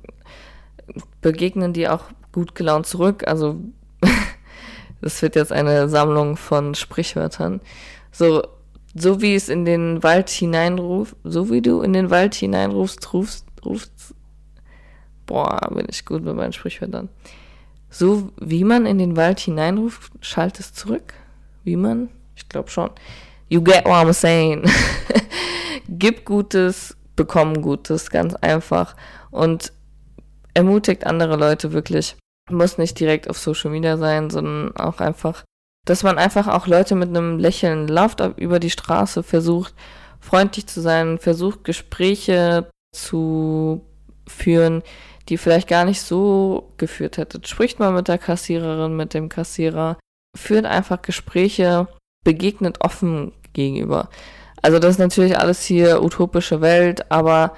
begegnen 1.21 1.73
die 1.73 1.87
auch 1.87 2.05
gut 2.31 2.55
gelaunt 2.55 2.85
zurück. 2.87 3.27
Also 3.27 3.57
das 5.01 5.21
wird 5.21 5.35
jetzt 5.35 5.51
eine 5.51 5.89
Sammlung 5.89 6.37
von 6.37 6.75
Sprichwörtern. 6.75 7.61
So, 8.11 8.43
so 8.95 9.21
wie 9.21 9.35
es 9.35 9.49
in 9.49 9.65
den 9.65 10.03
Wald 10.03 10.29
hineinruft, 10.29 11.15
so 11.23 11.49
wie 11.49 11.61
du 11.61 11.81
in 11.81 11.93
den 11.93 12.09
Wald 12.09 12.35
hineinrufst, 12.35 13.13
rufst, 13.13 13.45
rufst, 13.63 14.15
boah, 15.29 15.69
bin 15.71 15.85
ich 15.89 16.05
gut 16.05 16.23
mit 16.23 16.35
meinen 16.35 16.53
Sprichwörtern. 16.53 17.07
So 17.91 18.31
wie 18.41 18.63
man 18.63 18.87
in 18.87 18.97
den 18.97 19.15
Wald 19.15 19.39
hineinruft, 19.39 20.11
schallt 20.21 20.59
es 20.59 20.73
zurück. 20.73 21.13
Wie 21.63 21.75
man? 21.75 22.09
Ich 22.35 22.49
glaube 22.49 22.69
schon. 22.69 22.89
You 23.47 23.61
get 23.61 23.85
what 23.85 23.93
I'm 23.93 24.13
saying. 24.13 24.63
Gib 25.87 26.25
Gutes, 26.25 26.97
bekomm 27.15 27.61
Gutes, 27.61 28.09
ganz 28.09 28.33
einfach. 28.35 28.95
Und 29.29 29.71
ermutigt 30.55 31.05
andere 31.05 31.35
Leute 31.35 31.73
wirklich. 31.73 32.15
Muss 32.49 32.79
nicht 32.79 32.99
direkt 32.99 33.29
auf 33.29 33.37
Social 33.37 33.69
Media 33.69 33.97
sein, 33.97 34.31
sondern 34.31 34.75
auch 34.77 34.99
einfach, 34.99 35.43
dass 35.85 36.01
man 36.01 36.17
einfach 36.17 36.47
auch 36.47 36.65
Leute 36.65 36.95
mit 36.95 37.09
einem 37.09 37.37
Lächeln 37.37 37.87
lauft 37.87 38.19
über 38.37 38.59
die 38.59 38.71
Straße, 38.71 39.21
versucht 39.21 39.75
freundlich 40.19 40.65
zu 40.65 40.81
sein, 40.81 41.19
versucht 41.19 41.63
Gespräche 41.63 42.67
zu 42.91 43.85
führen, 44.27 44.83
die 45.29 45.37
vielleicht 45.37 45.67
gar 45.67 45.85
nicht 45.85 46.01
so 46.01 46.73
geführt 46.77 47.17
hättet. 47.17 47.47
Spricht 47.47 47.79
mal 47.79 47.91
mit 47.91 48.07
der 48.07 48.17
Kassiererin, 48.17 48.95
mit 48.95 49.13
dem 49.13 49.29
Kassierer, 49.29 49.97
führt 50.35 50.65
einfach 50.65 51.01
Gespräche, 51.01 51.87
begegnet 52.23 52.81
offen 52.81 53.31
gegenüber. 53.53 54.09
Also 54.61 54.79
das 54.79 54.91
ist 54.91 54.99
natürlich 54.99 55.37
alles 55.37 55.63
hier 55.63 56.03
utopische 56.03 56.61
Welt, 56.61 57.11
aber 57.11 57.53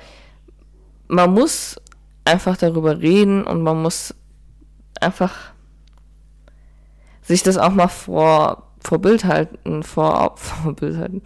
man 1.07 1.33
muss 1.33 1.79
einfach 2.25 2.57
darüber 2.57 3.01
reden 3.01 3.43
und 3.43 3.61
man 3.63 3.81
muss 3.81 4.13
einfach 4.99 5.51
sich 7.21 7.43
das 7.43 7.57
auch 7.57 7.71
mal 7.71 7.87
vor, 7.87 8.71
vor 8.79 8.99
Bild 8.99 9.25
halten, 9.25 9.83
vor, 9.83 10.33
vor 10.37 10.73
Bild 10.73 10.97
halten, 10.97 11.23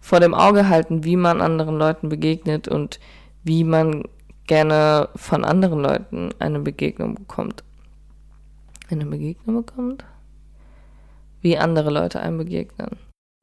vor 0.00 0.20
dem 0.20 0.34
Auge 0.34 0.68
halten, 0.68 1.04
wie 1.04 1.16
man 1.16 1.40
anderen 1.40 1.78
Leuten 1.78 2.08
begegnet 2.08 2.68
und 2.68 3.00
wie 3.42 3.64
man 3.64 4.04
gerne 4.46 5.08
von 5.16 5.44
anderen 5.44 5.80
Leuten 5.80 6.30
eine 6.38 6.60
Begegnung 6.60 7.14
bekommt. 7.14 7.64
Eine 8.90 9.06
Begegnung 9.06 9.64
bekommt? 9.64 10.04
Wie 11.40 11.58
andere 11.58 11.90
Leute 11.90 12.20
einem 12.20 12.38
begegnen. 12.38 12.96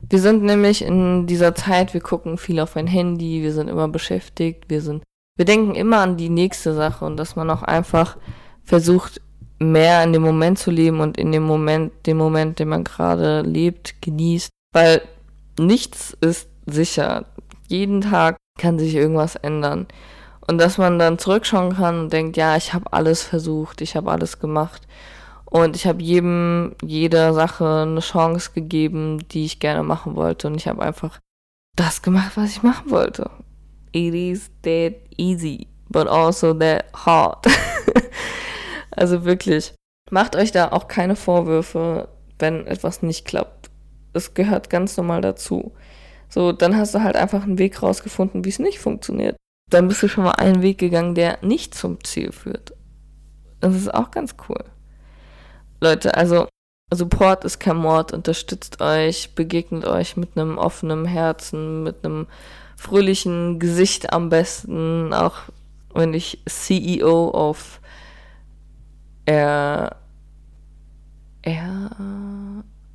Wir 0.10 0.20
sind 0.20 0.44
nämlich 0.44 0.84
in 0.84 1.28
dieser 1.28 1.54
Zeit, 1.54 1.94
wir 1.94 2.02
gucken 2.02 2.38
viel 2.38 2.60
auf 2.60 2.76
ein 2.76 2.88
Handy, 2.88 3.42
wir 3.44 3.54
sind 3.54 3.68
immer 3.68 3.88
beschäftigt, 3.88 4.66
wir 4.68 4.82
sind, 4.82 5.04
wir 5.38 5.46
denken 5.46 5.76
immer 5.76 6.00
an 6.00 6.18
die 6.18 6.30
nächste 6.30 6.74
Sache 6.74 7.06
und 7.06 7.18
dass 7.18 7.36
man 7.36 7.50
auch 7.50 7.62
einfach 7.62 8.18
versucht, 8.64 9.22
mehr 9.60 10.04
in 10.04 10.12
dem 10.12 10.24
Moment 10.24 10.58
zu 10.58 10.72
leben 10.72 11.02
und 11.02 11.18
in 11.18 11.32
dem 11.32 11.44
Moment, 11.44 11.92
den 12.08 12.18
Moment, 12.18 12.58
den 12.58 12.70
man 12.70 12.84
gerade 12.84 13.42
lebt, 13.42 14.02
genießt, 14.02 14.50
weil 14.74 15.02
nichts 15.60 16.18
ist 16.20 16.50
sicher. 16.66 17.26
Jeden 17.68 18.02
Tag 18.02 18.38
kann 18.58 18.80
sich 18.80 18.96
irgendwas 18.96 19.36
ändern. 19.36 19.88
Und 20.47 20.58
dass 20.58 20.77
man 20.77 20.97
dann 20.97 21.19
zurückschauen 21.19 21.75
kann 21.75 21.99
und 21.99 22.13
denkt, 22.13 22.36
ja, 22.36 22.56
ich 22.56 22.73
habe 22.73 22.91
alles 22.91 23.23
versucht, 23.23 23.82
ich 23.82 23.95
habe 23.95 24.12
alles 24.12 24.39
gemacht. 24.39 24.88
Und 25.45 25.75
ich 25.75 25.86
habe 25.86 26.01
jedem, 26.01 26.75
jeder 26.84 27.34
Sache 27.34 27.84
eine 27.88 27.99
Chance 27.99 28.51
gegeben, 28.54 29.27
die 29.30 29.45
ich 29.45 29.60
gerne 29.60 29.84
machen 29.84 30.15
wollte. 30.15 30.47
Und 30.47 30.56
ich 30.56 30.67
habe 30.67 30.82
einfach 30.82 31.19
das 31.75 32.01
gemacht, 32.01 32.32
was 32.36 32.51
ich 32.51 32.63
machen 32.63 32.89
wollte. 32.89 33.30
It 33.91 34.13
is 34.13 34.49
that 34.63 34.93
easy, 35.17 35.67
but 35.89 36.08
also 36.08 36.54
that 36.54 36.86
hard. 36.93 37.45
also 38.91 39.25
wirklich, 39.25 39.73
macht 40.10 40.36
euch 40.36 40.51
da 40.51 40.71
auch 40.71 40.88
keine 40.88 41.15
Vorwürfe, 41.15 42.08
wenn 42.39 42.65
etwas 42.65 43.04
nicht 43.04 43.25
klappt. 43.25 43.69
Es 44.13 44.34
gehört 44.34 44.69
ganz 44.69 44.97
normal 44.97 45.21
dazu. 45.21 45.73
So, 46.30 46.54
dann 46.54 46.77
hast 46.77 46.95
du 46.95 47.04
halt 47.04 47.17
einfach 47.17 47.43
einen 47.43 47.60
Weg 47.60 47.84
rausgefunden, 47.84 48.45
wie 48.45 48.49
es 48.49 48.60
nicht 48.60 48.80
funktioniert 48.80 49.36
dann 49.74 49.88
bist 49.88 50.04
du 50.04 50.08
schon 50.08 50.26
mal 50.26 50.32
einen 50.32 50.62
Weg 50.62 50.78
gegangen, 50.78 51.16
der 51.16 51.40
nicht 51.42 51.74
zum 51.74 52.04
Ziel 52.04 52.32
führt. 52.32 52.74
Das 53.60 53.76
ist 53.76 53.94
auch 53.94 54.12
ganz 54.12 54.36
cool. 54.50 54.64
Leute, 55.80 56.16
also 56.16 56.48
Support 56.94 57.46
ist 57.46 57.60
kein 57.60 57.78
Mord, 57.78 58.12
unterstützt 58.12 58.82
euch, 58.82 59.34
begegnet 59.34 59.86
euch 59.86 60.18
mit 60.18 60.38
einem 60.38 60.58
offenen 60.58 61.06
Herzen, 61.06 61.84
mit 61.84 62.04
einem 62.04 62.28
fröhlichen 62.76 63.60
Gesicht 63.60 64.12
am 64.12 64.30
besten, 64.30 65.14
auch 65.14 65.38
wenn 65.94 66.14
ich 66.14 66.42
CEO 66.48 67.30
auf 67.30 67.80
Air, 69.26 69.96
Air 71.44 71.92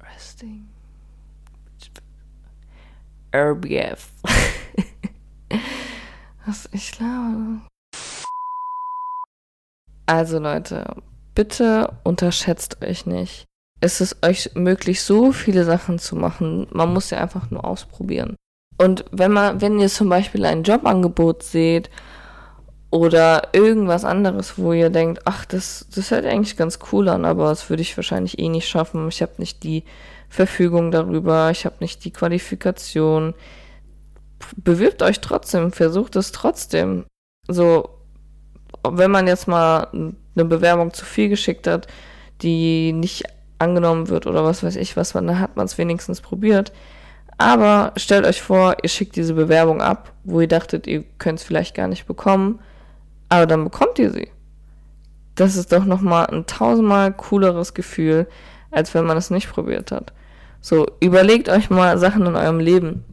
Resting 0.01 0.67
RBF 3.35 4.09
Was 6.47 6.69
ich 6.71 6.93
glaube. 6.93 7.61
Also 10.07 10.39
Leute, 10.39 10.95
bitte 11.35 11.93
unterschätzt 12.05 12.83
euch 12.85 13.05
nicht. 13.05 13.47
Es 13.81 14.01
ist 14.01 14.25
euch 14.25 14.53
möglich, 14.55 15.03
so 15.03 15.33
viele 15.33 15.65
Sachen 15.65 15.99
zu 15.99 16.15
machen. 16.15 16.69
Man 16.71 16.93
muss 16.93 17.11
ja 17.11 17.19
einfach 17.19 17.51
nur 17.51 17.65
ausprobieren. 17.65 18.37
Und 18.79 19.05
wenn 19.11 19.33
man, 19.33 19.61
wenn 19.61 19.81
ihr 19.81 19.89
zum 19.89 20.09
Beispiel 20.09 20.45
ein 20.45 20.63
Jobangebot 20.63 21.43
seht 21.43 21.91
oder 22.91 23.49
irgendwas 23.53 24.05
anderes, 24.05 24.57
wo 24.57 24.73
ihr 24.73 24.91
denkt, 24.91 25.23
ach, 25.25 25.47
das, 25.47 25.89
das 25.93 26.13
hört 26.13 26.27
eigentlich 26.27 26.57
ganz 26.57 26.79
cool 26.93 27.09
an, 27.09 27.25
aber 27.25 27.49
das 27.49 27.69
würde 27.69 27.83
ich 27.83 27.97
wahrscheinlich 27.97 28.39
eh 28.39 28.49
nicht 28.49 28.69
schaffen. 28.69 29.09
Ich 29.09 29.21
habe 29.21 29.33
nicht 29.39 29.65
die 29.65 29.83
Verfügung 30.29 30.93
darüber, 30.93 31.51
ich 31.51 31.65
habe 31.65 31.77
nicht 31.81 32.05
die 32.05 32.13
Qualifikation 32.13 33.35
bewirbt 34.57 35.03
euch 35.03 35.21
trotzdem, 35.21 35.73
versucht 35.73 36.17
es 36.17 36.33
trotzdem. 36.33 37.05
So, 37.49 37.89
wenn 38.89 39.11
man 39.11 39.27
jetzt 39.27 39.49
mal 39.49 39.89
eine 39.93 40.45
Bewerbung 40.45 40.93
zu 40.93 41.05
viel 41.05 41.29
geschickt 41.29 41.67
hat, 41.67 41.87
die 42.43 42.93
nicht 42.93 43.25
angenommen 43.59 44.09
wird 44.09 44.27
oder 44.27 44.45
was 44.45 44.63
weiß 44.63 44.77
ich 44.77 44.97
was, 44.97 45.13
dann 45.13 45.39
hat 45.39 45.57
man 45.57 45.67
es 45.67 45.79
wenigstens 45.79 46.21
probiert. 46.21 46.73
Aber 47.39 47.93
stellt 47.97 48.27
euch 48.27 48.43
vor, 48.43 48.77
ihr 48.83 48.89
schickt 48.89 49.17
diese 49.17 49.35
Bewerbung 49.35 49.83
ab, 49.83 50.13
wo 50.25 50.41
ihr 50.41 50.49
dachtet, 50.49 50.87
ihr 50.87 51.05
könnt 51.19 51.39
es 51.39 51.45
vielleicht 51.45 51.75
gar 51.75 51.89
nicht 51.89 52.07
bekommen, 52.07 52.61
aber 53.29 53.47
dann 53.47 53.65
bekommt 53.65 53.99
ihr 53.99 54.11
sie. 54.11 54.29
Das 55.35 55.57
ist 55.57 55.73
doch 55.73 55.85
nochmal 55.85 56.27
ein 56.27 56.47
tausendmal 56.47 57.13
cooleres 57.13 57.75
Gefühl, 57.75 58.27
als 58.71 58.95
wenn 58.95 59.05
man 59.05 59.19
es 59.19 59.31
nicht 59.31 59.51
probiert 59.51 59.93
hat. 59.93 60.13
So, 60.63 60.87
überlegt 61.01 61.49
euch 61.49 61.69
mal 61.69 61.99
Sachen 61.99 62.25
in 62.25 62.37
eurem 62.37 62.59
Leben 62.59 63.05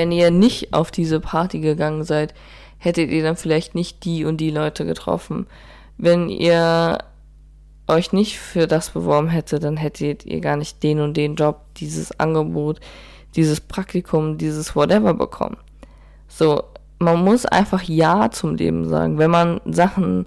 wenn 0.00 0.12
ihr 0.12 0.30
nicht 0.30 0.72
auf 0.72 0.90
diese 0.90 1.20
Party 1.20 1.60
gegangen 1.60 2.04
seid, 2.04 2.32
hättet 2.78 3.10
ihr 3.10 3.22
dann 3.22 3.36
vielleicht 3.36 3.74
nicht 3.74 4.06
die 4.06 4.24
und 4.24 4.38
die 4.38 4.48
Leute 4.48 4.86
getroffen. 4.86 5.46
Wenn 5.98 6.30
ihr 6.30 6.96
euch 7.86 8.10
nicht 8.14 8.38
für 8.38 8.66
das 8.66 8.88
beworben 8.88 9.28
hättet, 9.28 9.62
dann 9.62 9.76
hättet 9.76 10.24
ihr 10.24 10.40
gar 10.40 10.56
nicht 10.56 10.82
den 10.82 11.00
und 11.00 11.18
den 11.18 11.34
Job, 11.34 11.66
dieses 11.76 12.18
Angebot, 12.18 12.80
dieses 13.36 13.60
Praktikum, 13.60 14.38
dieses 14.38 14.74
whatever 14.74 15.12
bekommen. 15.12 15.58
So, 16.28 16.64
man 16.98 17.22
muss 17.22 17.44
einfach 17.44 17.82
Ja 17.82 18.30
zum 18.30 18.54
Leben 18.54 18.88
sagen. 18.88 19.18
Wenn 19.18 19.30
man 19.30 19.60
Sachen 19.66 20.24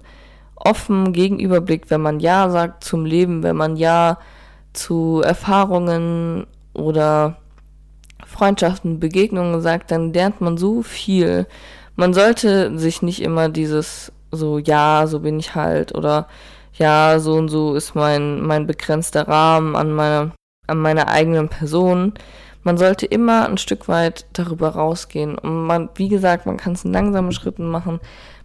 offen 0.54 1.12
gegenüberblickt, 1.12 1.90
wenn 1.90 2.00
man 2.00 2.20
Ja 2.20 2.48
sagt 2.48 2.84
zum 2.84 3.06
Leben, 3.06 3.42
wenn 3.42 3.56
man 3.56 3.76
Ja 3.76 4.18
zu 4.72 5.20
Erfahrungen 5.24 6.46
oder 6.74 7.38
Freundschaften, 8.34 8.98
Begegnungen 8.98 9.60
sagt, 9.60 9.90
dann 9.92 10.12
lernt 10.12 10.40
man 10.40 10.56
so 10.56 10.82
viel. 10.82 11.46
Man 11.94 12.12
sollte 12.12 12.76
sich 12.76 13.00
nicht 13.00 13.22
immer 13.22 13.48
dieses 13.48 14.12
so, 14.32 14.58
ja, 14.58 15.06
so 15.06 15.20
bin 15.20 15.38
ich 15.38 15.54
halt 15.54 15.94
oder 15.94 16.26
ja, 16.72 17.20
so 17.20 17.34
und 17.34 17.48
so 17.48 17.76
ist 17.76 17.94
mein, 17.94 18.40
mein 18.40 18.66
begrenzter 18.66 19.28
Rahmen 19.28 19.76
an 19.76 19.92
meiner, 19.92 20.32
an 20.66 20.78
meiner 20.78 21.06
eigenen 21.08 21.48
Person. 21.48 22.14
Man 22.64 22.76
sollte 22.78 23.06
immer 23.06 23.48
ein 23.48 23.58
Stück 23.58 23.86
weit 23.86 24.26
darüber 24.32 24.70
rausgehen. 24.70 25.38
Und 25.38 25.66
man, 25.66 25.88
wie 25.94 26.08
gesagt, 26.08 26.46
man 26.46 26.56
kann 26.56 26.72
es 26.72 26.84
in 26.84 26.92
langsamen 26.92 27.30
Schritten 27.30 27.68
machen, 27.68 28.00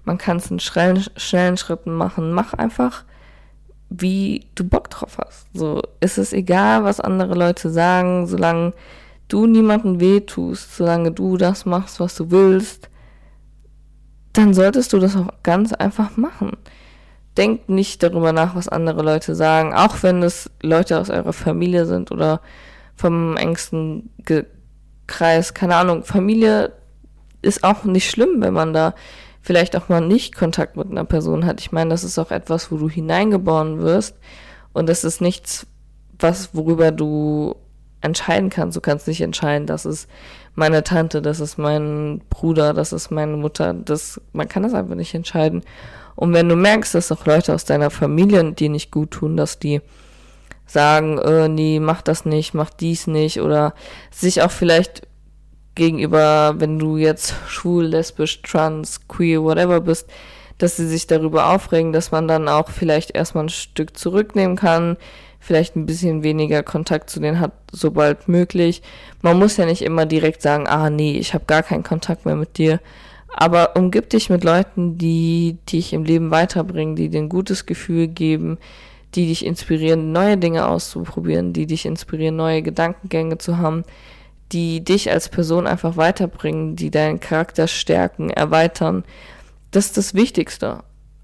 man 0.05 0.19
kann 0.19 0.37
es 0.37 0.51
in 0.51 0.59
schnellen, 0.59 1.03
schnellen 1.17 1.57
Schritten 1.57 1.91
machen. 1.91 2.31
Mach 2.31 2.53
einfach, 2.53 3.03
wie 3.89 4.45
du 4.53 4.63
Bock 4.63 4.89
drauf 4.91 5.17
hast. 5.17 5.47
So, 5.53 5.81
ist 5.99 6.19
es 6.19 6.33
egal, 6.33 6.83
was 6.83 6.99
andere 6.99 7.33
Leute 7.33 7.71
sagen, 7.71 8.27
solange 8.27 8.73
du 9.29 9.47
niemandem 9.47 9.99
wehtust, 9.99 10.75
solange 10.75 11.11
du 11.11 11.37
das 11.37 11.65
machst, 11.65 11.99
was 11.99 12.15
du 12.15 12.31
willst, 12.31 12.89
dann 14.33 14.53
solltest 14.53 14.91
du 14.93 14.99
das 14.99 15.15
auch 15.15 15.29
ganz 15.43 15.73
einfach 15.73 16.17
machen. 16.17 16.57
Denkt 17.37 17.69
nicht 17.69 18.03
darüber 18.03 18.33
nach, 18.33 18.55
was 18.55 18.67
andere 18.67 19.01
Leute 19.01 19.35
sagen, 19.35 19.73
auch 19.73 20.03
wenn 20.03 20.21
es 20.23 20.49
Leute 20.61 20.99
aus 20.99 21.09
eurer 21.09 21.33
Familie 21.33 21.85
sind 21.85 22.11
oder 22.11 22.41
vom 22.95 23.37
engsten 23.37 24.09
Ge 24.25 24.45
Kreis, 25.07 25.55
keine 25.55 25.75
Ahnung. 25.75 26.03
Familie 26.03 26.71
ist 27.41 27.63
auch 27.63 27.83
nicht 27.83 28.11
schlimm, 28.11 28.41
wenn 28.41 28.53
man 28.53 28.73
da 28.73 28.93
vielleicht 29.41 29.75
auch 29.75 29.89
mal 29.89 30.01
nicht 30.01 30.35
Kontakt 30.35 30.77
mit 30.77 30.91
einer 30.91 31.05
Person 31.05 31.45
hat. 31.45 31.61
Ich 31.61 31.71
meine, 31.71 31.89
das 31.89 32.03
ist 32.03 32.19
auch 32.19 32.29
etwas, 32.29 32.71
wo 32.71 32.77
du 32.77 32.89
hineingeboren 32.89 33.79
wirst 33.79 34.15
und 34.71 34.87
das 34.87 35.03
ist 35.03 35.21
nichts, 35.21 35.65
was 36.19 36.53
worüber 36.53 36.91
du 36.91 37.55
entscheiden 38.01 38.49
kannst. 38.49 38.77
Du 38.77 38.81
kannst 38.81 39.07
nicht 39.07 39.21
entscheiden, 39.21 39.67
das 39.67 39.85
ist 39.85 40.09
meine 40.55 40.83
Tante, 40.83 41.21
das 41.21 41.39
ist 41.39 41.57
mein 41.57 42.21
Bruder, 42.29 42.73
das 42.73 42.93
ist 42.93 43.11
meine 43.11 43.37
Mutter. 43.37 43.73
Das, 43.73 44.21
man 44.33 44.47
kann 44.47 44.63
das 44.63 44.73
einfach 44.73 44.95
nicht 44.95 45.13
entscheiden. 45.13 45.63
Und 46.15 46.33
wenn 46.33 46.49
du 46.49 46.55
merkst, 46.55 46.95
dass 46.95 47.11
auch 47.11 47.25
Leute 47.25 47.53
aus 47.53 47.65
deiner 47.65 47.89
Familie 47.89 48.51
dir 48.51 48.69
nicht 48.69 48.91
gut 48.91 49.11
tun, 49.11 49.37
dass 49.37 49.59
die 49.59 49.81
sagen, 50.65 51.17
äh, 51.17 51.47
nee, 51.47 51.79
mach 51.79 52.01
das 52.01 52.25
nicht, 52.25 52.53
mach 52.53 52.69
dies 52.69 53.07
nicht 53.07 53.41
oder 53.41 53.73
sich 54.11 54.41
auch 54.41 54.51
vielleicht 54.51 55.07
gegenüber, 55.75 56.55
wenn 56.57 56.77
du 56.77 56.97
jetzt 56.97 57.33
schwul, 57.47 57.85
lesbisch, 57.85 58.41
trans, 58.41 59.07
queer, 59.07 59.41
whatever 59.41 59.79
bist, 59.81 60.09
dass 60.57 60.75
sie 60.75 60.87
sich 60.87 61.07
darüber 61.07 61.51
aufregen, 61.51 61.93
dass 61.93 62.11
man 62.11 62.27
dann 62.27 62.47
auch 62.49 62.69
vielleicht 62.69 63.15
erstmal 63.15 63.45
ein 63.45 63.49
Stück 63.49 63.97
zurücknehmen 63.97 64.57
kann, 64.57 64.97
vielleicht 65.39 65.75
ein 65.75 65.85
bisschen 65.85 66.23
weniger 66.23 66.63
Kontakt 66.63 67.09
zu 67.09 67.19
denen 67.19 67.39
hat, 67.39 67.53
sobald 67.71 68.27
möglich. 68.27 68.81
Man 69.21 69.39
muss 69.39 69.57
ja 69.57 69.65
nicht 69.65 69.81
immer 69.81 70.05
direkt 70.05 70.41
sagen, 70.41 70.67
ah 70.67 70.89
nee, 70.89 71.17
ich 71.17 71.33
habe 71.33 71.45
gar 71.45 71.63
keinen 71.63 71.83
Kontakt 71.83 72.25
mehr 72.25 72.35
mit 72.35 72.57
dir. 72.57 72.79
Aber 73.33 73.75
umgib 73.75 74.09
dich 74.09 74.29
mit 74.29 74.43
Leuten, 74.43 74.97
die 74.97 75.57
dich 75.71 75.93
im 75.93 76.03
Leben 76.03 76.31
weiterbringen, 76.31 76.95
die 76.95 77.09
dir 77.09 77.21
ein 77.21 77.29
gutes 77.29 77.65
Gefühl 77.65 78.07
geben, 78.07 78.57
die 79.15 79.27
dich 79.27 79.45
inspirieren, 79.45 80.11
neue 80.11 80.37
Dinge 80.37 80.67
auszuprobieren, 80.67 81.53
die 81.53 81.65
dich 81.65 81.85
inspirieren, 81.85 82.35
neue 82.35 82.61
Gedankengänge 82.61 83.37
zu 83.37 83.57
haben, 83.57 83.83
die 84.51 84.83
dich 84.83 85.11
als 85.11 85.29
Person 85.29 85.67
einfach 85.67 85.95
weiterbringen, 85.95 86.75
die 86.75 86.91
deinen 86.91 87.19
Charakter 87.19 87.67
stärken, 87.67 88.29
erweitern. 88.29 89.03
Das 89.71 89.87
ist 89.87 89.97
das 89.97 90.13
Wichtigste. 90.13 90.83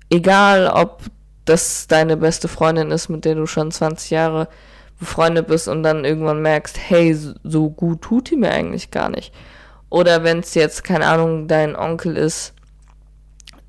Egal, 0.09 0.67
ob 0.67 1.01
das 1.45 1.87
deine 1.87 2.17
beste 2.17 2.47
Freundin 2.47 2.91
ist, 2.91 3.09
mit 3.09 3.25
der 3.25 3.35
du 3.35 3.45
schon 3.45 3.71
20 3.71 4.09
Jahre 4.09 4.47
befreundet 4.99 5.47
bist 5.47 5.67
und 5.67 5.83
dann 5.83 6.05
irgendwann 6.05 6.41
merkst, 6.41 6.77
hey, 6.77 7.15
so 7.43 7.69
gut 7.69 8.01
tut 8.01 8.29
die 8.29 8.35
mir 8.35 8.51
eigentlich 8.51 8.91
gar 8.91 9.09
nicht. 9.09 9.33
Oder 9.89 10.23
wenn 10.23 10.39
es 10.39 10.53
jetzt, 10.55 10.83
keine 10.83 11.07
Ahnung, 11.07 11.47
dein 11.47 11.75
Onkel 11.75 12.17
ist, 12.17 12.53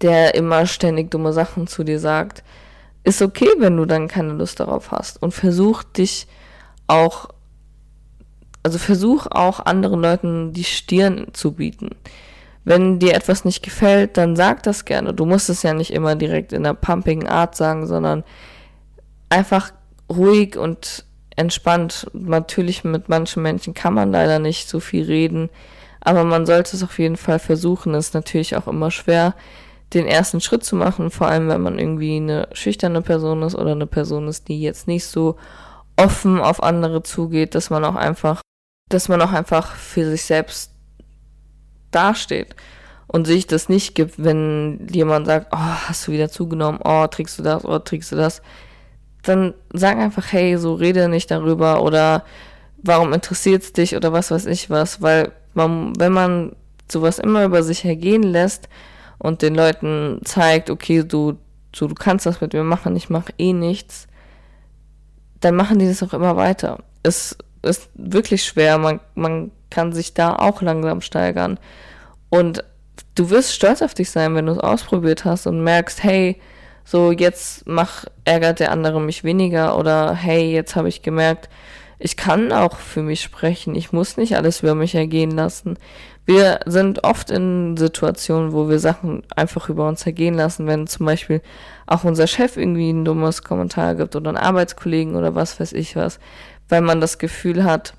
der 0.00 0.34
immer 0.34 0.66
ständig 0.66 1.10
dumme 1.10 1.32
Sachen 1.32 1.66
zu 1.66 1.84
dir 1.84 2.00
sagt, 2.00 2.42
ist 3.04 3.22
okay, 3.22 3.48
wenn 3.58 3.76
du 3.76 3.84
dann 3.84 4.08
keine 4.08 4.32
Lust 4.32 4.60
darauf 4.60 4.90
hast. 4.90 5.22
Und 5.22 5.32
versuch 5.32 5.82
dich 5.84 6.26
auch, 6.86 7.28
also 8.62 8.78
versuch 8.78 9.26
auch 9.30 9.60
anderen 9.60 10.00
Leuten 10.00 10.52
die 10.52 10.64
Stirn 10.64 11.28
zu 11.32 11.52
bieten. 11.52 11.90
Wenn 12.66 12.98
dir 12.98 13.14
etwas 13.14 13.44
nicht 13.44 13.62
gefällt, 13.62 14.16
dann 14.16 14.34
sag 14.34 14.64
das 14.64 14.84
gerne. 14.84 15.14
Du 15.14 15.24
musst 15.24 15.48
es 15.48 15.62
ja 15.62 15.72
nicht 15.72 15.92
immer 15.92 16.16
direkt 16.16 16.52
in 16.52 16.66
einer 16.66 16.74
pumpigen 16.74 17.28
Art 17.28 17.54
sagen, 17.54 17.86
sondern 17.86 18.24
einfach 19.28 19.70
ruhig 20.10 20.58
und 20.58 21.04
entspannt. 21.36 22.10
Natürlich 22.12 22.82
mit 22.82 23.08
manchen 23.08 23.44
Menschen 23.44 23.72
kann 23.72 23.94
man 23.94 24.10
leider 24.10 24.40
nicht 24.40 24.68
so 24.68 24.80
viel 24.80 25.04
reden, 25.04 25.48
aber 26.00 26.24
man 26.24 26.44
sollte 26.44 26.76
es 26.76 26.82
auf 26.82 26.98
jeden 26.98 27.16
Fall 27.16 27.38
versuchen. 27.38 27.94
Es 27.94 28.08
ist 28.08 28.14
natürlich 28.14 28.56
auch 28.56 28.66
immer 28.66 28.90
schwer, 28.90 29.36
den 29.94 30.08
ersten 30.08 30.40
Schritt 30.40 30.64
zu 30.64 30.74
machen, 30.74 31.12
vor 31.12 31.28
allem 31.28 31.46
wenn 31.48 31.60
man 31.60 31.78
irgendwie 31.78 32.16
eine 32.16 32.48
schüchterne 32.52 33.00
Person 33.00 33.42
ist 33.42 33.54
oder 33.54 33.72
eine 33.72 33.86
Person 33.86 34.26
ist, 34.26 34.48
die 34.48 34.60
jetzt 34.60 34.88
nicht 34.88 35.06
so 35.06 35.36
offen 35.96 36.40
auf 36.40 36.60
andere 36.64 37.04
zugeht, 37.04 37.54
dass 37.54 37.70
man 37.70 37.84
auch 37.84 37.94
einfach, 37.94 38.40
dass 38.90 39.08
man 39.08 39.22
auch 39.22 39.32
einfach 39.32 39.72
für 39.76 40.10
sich 40.10 40.24
selbst 40.24 40.72
dasteht 41.90 42.54
und 43.06 43.26
sich 43.26 43.46
das 43.46 43.68
nicht 43.68 43.94
gibt, 43.94 44.22
wenn 44.22 44.86
jemand 44.90 45.26
sagt, 45.26 45.48
oh, 45.52 45.56
hast 45.58 46.06
du 46.06 46.12
wieder 46.12 46.28
zugenommen, 46.28 46.80
oh, 46.84 47.06
trägst 47.06 47.38
du 47.38 47.42
das, 47.42 47.64
oh, 47.64 47.78
trägst 47.78 48.12
du 48.12 48.16
das, 48.16 48.42
dann 49.22 49.54
sag 49.72 49.98
einfach, 49.98 50.32
hey, 50.32 50.56
so 50.58 50.74
rede 50.74 51.08
nicht 51.08 51.30
darüber 51.30 51.82
oder 51.82 52.24
warum 52.82 53.12
interessiert 53.12 53.62
es 53.62 53.72
dich 53.72 53.96
oder 53.96 54.12
was 54.12 54.30
weiß 54.30 54.46
ich 54.46 54.70
was, 54.70 55.02
weil 55.02 55.32
man, 55.54 55.98
wenn 55.98 56.12
man 56.12 56.56
sowas 56.90 57.18
immer 57.18 57.44
über 57.44 57.62
sich 57.62 57.84
ergehen 57.84 58.22
lässt, 58.22 58.68
und 59.18 59.42
den 59.42 59.54
Leuten 59.54 60.20
zeigt, 60.24 60.70
okay, 60.70 61.02
du, 61.02 61.38
du, 61.72 61.88
du 61.88 61.94
kannst 61.94 62.26
das 62.26 62.40
mit 62.40 62.52
mir 62.52 62.64
machen, 62.64 62.96
ich 62.96 63.10
mache 63.10 63.32
eh 63.38 63.52
nichts, 63.52 64.06
dann 65.40 65.56
machen 65.56 65.78
die 65.78 65.86
das 65.86 66.02
auch 66.02 66.12
immer 66.12 66.36
weiter. 66.36 66.78
Es 67.02 67.36
ist 67.62 67.90
wirklich 67.94 68.44
schwer, 68.44 68.78
man, 68.78 69.00
man 69.14 69.50
kann 69.70 69.92
sich 69.92 70.14
da 70.14 70.36
auch 70.36 70.62
langsam 70.62 71.00
steigern. 71.00 71.58
Und 72.28 72.64
du 73.14 73.30
wirst 73.30 73.52
stolz 73.54 73.82
auf 73.82 73.94
dich 73.94 74.10
sein, 74.10 74.34
wenn 74.34 74.46
du 74.46 74.52
es 74.52 74.58
ausprobiert 74.58 75.24
hast 75.24 75.46
und 75.46 75.62
merkst, 75.62 76.02
hey, 76.02 76.40
so 76.84 77.10
jetzt 77.10 77.66
mach, 77.66 78.04
ärgert 78.24 78.60
der 78.60 78.70
andere 78.70 79.00
mich 79.00 79.24
weniger 79.24 79.76
oder 79.76 80.14
hey, 80.14 80.52
jetzt 80.52 80.76
habe 80.76 80.88
ich 80.88 81.02
gemerkt, 81.02 81.48
ich 81.98 82.16
kann 82.16 82.52
auch 82.52 82.76
für 82.76 83.02
mich 83.02 83.22
sprechen. 83.22 83.74
Ich 83.74 83.92
muss 83.92 84.16
nicht 84.16 84.36
alles 84.36 84.62
über 84.62 84.74
mich 84.74 84.94
ergehen 84.94 85.30
lassen. 85.30 85.78
Wir 86.26 86.60
sind 86.66 87.04
oft 87.04 87.30
in 87.30 87.76
Situationen, 87.76 88.52
wo 88.52 88.68
wir 88.68 88.78
Sachen 88.78 89.22
einfach 89.34 89.68
über 89.68 89.88
uns 89.88 90.04
ergehen 90.04 90.34
lassen, 90.34 90.66
wenn 90.66 90.86
zum 90.86 91.06
Beispiel 91.06 91.40
auch 91.86 92.04
unser 92.04 92.26
Chef 92.26 92.56
irgendwie 92.56 92.90
ein 92.90 93.04
dummes 93.04 93.42
Kommentar 93.42 93.94
gibt 93.94 94.14
oder 94.16 94.30
ein 94.30 94.36
Arbeitskollegen 94.36 95.16
oder 95.16 95.34
was 95.34 95.58
weiß 95.58 95.72
ich 95.72 95.96
was, 95.96 96.18
weil 96.68 96.80
man 96.80 97.00
das 97.00 97.18
Gefühl 97.18 97.64
hat, 97.64 97.94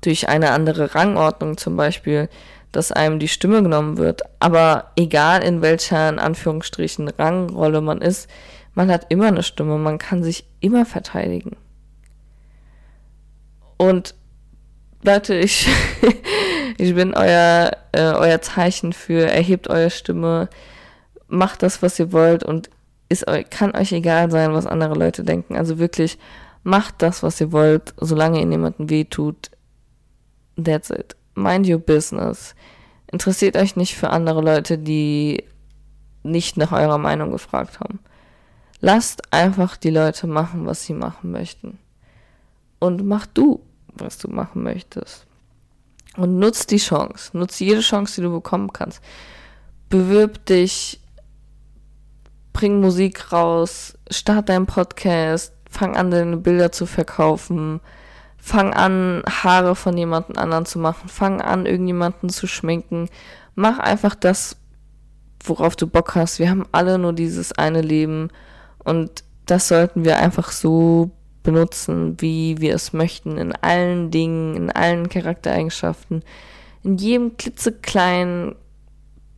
durch 0.00 0.28
eine 0.28 0.50
andere 0.50 0.94
Rangordnung 0.94 1.56
zum 1.56 1.76
Beispiel, 1.76 2.28
dass 2.72 2.92
einem 2.92 3.18
die 3.18 3.28
Stimme 3.28 3.62
genommen 3.62 3.96
wird. 3.96 4.22
Aber 4.40 4.92
egal 4.96 5.42
in 5.42 5.62
welcher, 5.62 6.08
in 6.08 6.18
Anführungsstrichen, 6.18 7.08
Rangrolle 7.08 7.80
man 7.80 8.02
ist, 8.02 8.28
man 8.74 8.90
hat 8.90 9.06
immer 9.08 9.28
eine 9.28 9.42
Stimme, 9.42 9.78
man 9.78 9.98
kann 9.98 10.22
sich 10.22 10.46
immer 10.60 10.84
verteidigen. 10.84 11.56
Und 13.78 14.14
Leute, 15.02 15.34
ich, 15.34 15.68
ich 16.78 16.94
bin 16.94 17.14
euer, 17.14 17.70
äh, 17.92 18.12
euer 18.12 18.40
Zeichen 18.42 18.92
für, 18.92 19.30
erhebt 19.30 19.68
eure 19.68 19.90
Stimme, 19.90 20.48
macht 21.28 21.62
das, 21.62 21.82
was 21.82 21.98
ihr 21.98 22.12
wollt 22.12 22.44
und 22.44 22.70
ist, 23.08 23.26
kann 23.50 23.76
euch 23.76 23.92
egal 23.92 24.30
sein, 24.30 24.52
was 24.52 24.66
andere 24.66 24.94
Leute 24.94 25.22
denken. 25.22 25.56
Also 25.56 25.78
wirklich, 25.78 26.18
macht 26.66 27.00
das, 27.00 27.22
was 27.22 27.40
ihr 27.40 27.52
wollt, 27.52 27.94
solange 27.98 28.40
ihr 28.40 28.46
niemanden 28.46 28.90
wehtut. 28.90 29.50
That's 30.56 30.90
it. 30.90 31.16
Mind 31.34 31.68
your 31.68 31.78
business. 31.78 32.54
Interessiert 33.10 33.56
euch 33.56 33.76
nicht 33.76 33.96
für 33.96 34.10
andere 34.10 34.40
Leute, 34.40 34.78
die 34.78 35.44
nicht 36.22 36.56
nach 36.56 36.72
eurer 36.72 36.98
Meinung 36.98 37.30
gefragt 37.30 37.80
haben. 37.80 38.00
Lasst 38.80 39.32
einfach 39.32 39.76
die 39.76 39.90
Leute 39.90 40.26
machen, 40.26 40.66
was 40.66 40.84
sie 40.84 40.92
machen 40.92 41.30
möchten. 41.30 41.78
Und 42.78 43.06
mach 43.06 43.26
du 43.26 43.62
was 44.00 44.18
du 44.18 44.28
machen 44.28 44.62
möchtest. 44.62 45.26
Und 46.16 46.38
nutz 46.38 46.66
die 46.66 46.78
Chance. 46.78 47.36
Nutz 47.36 47.58
jede 47.58 47.80
Chance, 47.80 48.16
die 48.16 48.22
du 48.22 48.32
bekommen 48.32 48.72
kannst. 48.72 49.00
Bewirb 49.88 50.44
dich, 50.46 51.00
bring 52.52 52.80
Musik 52.80 53.32
raus, 53.32 53.96
start 54.10 54.48
deinen 54.48 54.66
Podcast, 54.66 55.52
fang 55.70 55.96
an, 55.96 56.10
deine 56.10 56.38
Bilder 56.38 56.72
zu 56.72 56.86
verkaufen, 56.86 57.80
fang 58.46 58.72
an, 58.74 59.24
Haare 59.28 59.74
von 59.74 59.98
jemandem 59.98 60.38
anderen 60.38 60.66
zu 60.66 60.78
machen, 60.78 61.08
fang 61.08 61.40
an, 61.40 61.66
irgendjemanden 61.66 62.28
zu 62.28 62.46
schminken. 62.46 63.08
Mach 63.56 63.80
einfach 63.80 64.14
das, 64.14 64.56
worauf 65.42 65.74
du 65.74 65.88
Bock 65.88 66.14
hast. 66.14 66.38
Wir 66.38 66.48
haben 66.48 66.64
alle 66.70 66.96
nur 66.96 67.12
dieses 67.12 67.50
eine 67.58 67.80
Leben 67.80 68.28
und 68.84 69.24
das 69.46 69.66
sollten 69.66 70.04
wir 70.04 70.18
einfach 70.18 70.52
so 70.52 71.10
benutzen, 71.42 72.20
wie 72.20 72.60
wir 72.60 72.76
es 72.76 72.92
möchten, 72.92 73.36
in 73.36 73.52
allen 73.52 74.12
Dingen, 74.12 74.54
in 74.54 74.70
allen 74.70 75.08
Charaktereigenschaften, 75.08 76.22
in 76.84 76.98
jedem 76.98 77.36
klitzekleinen 77.36 78.54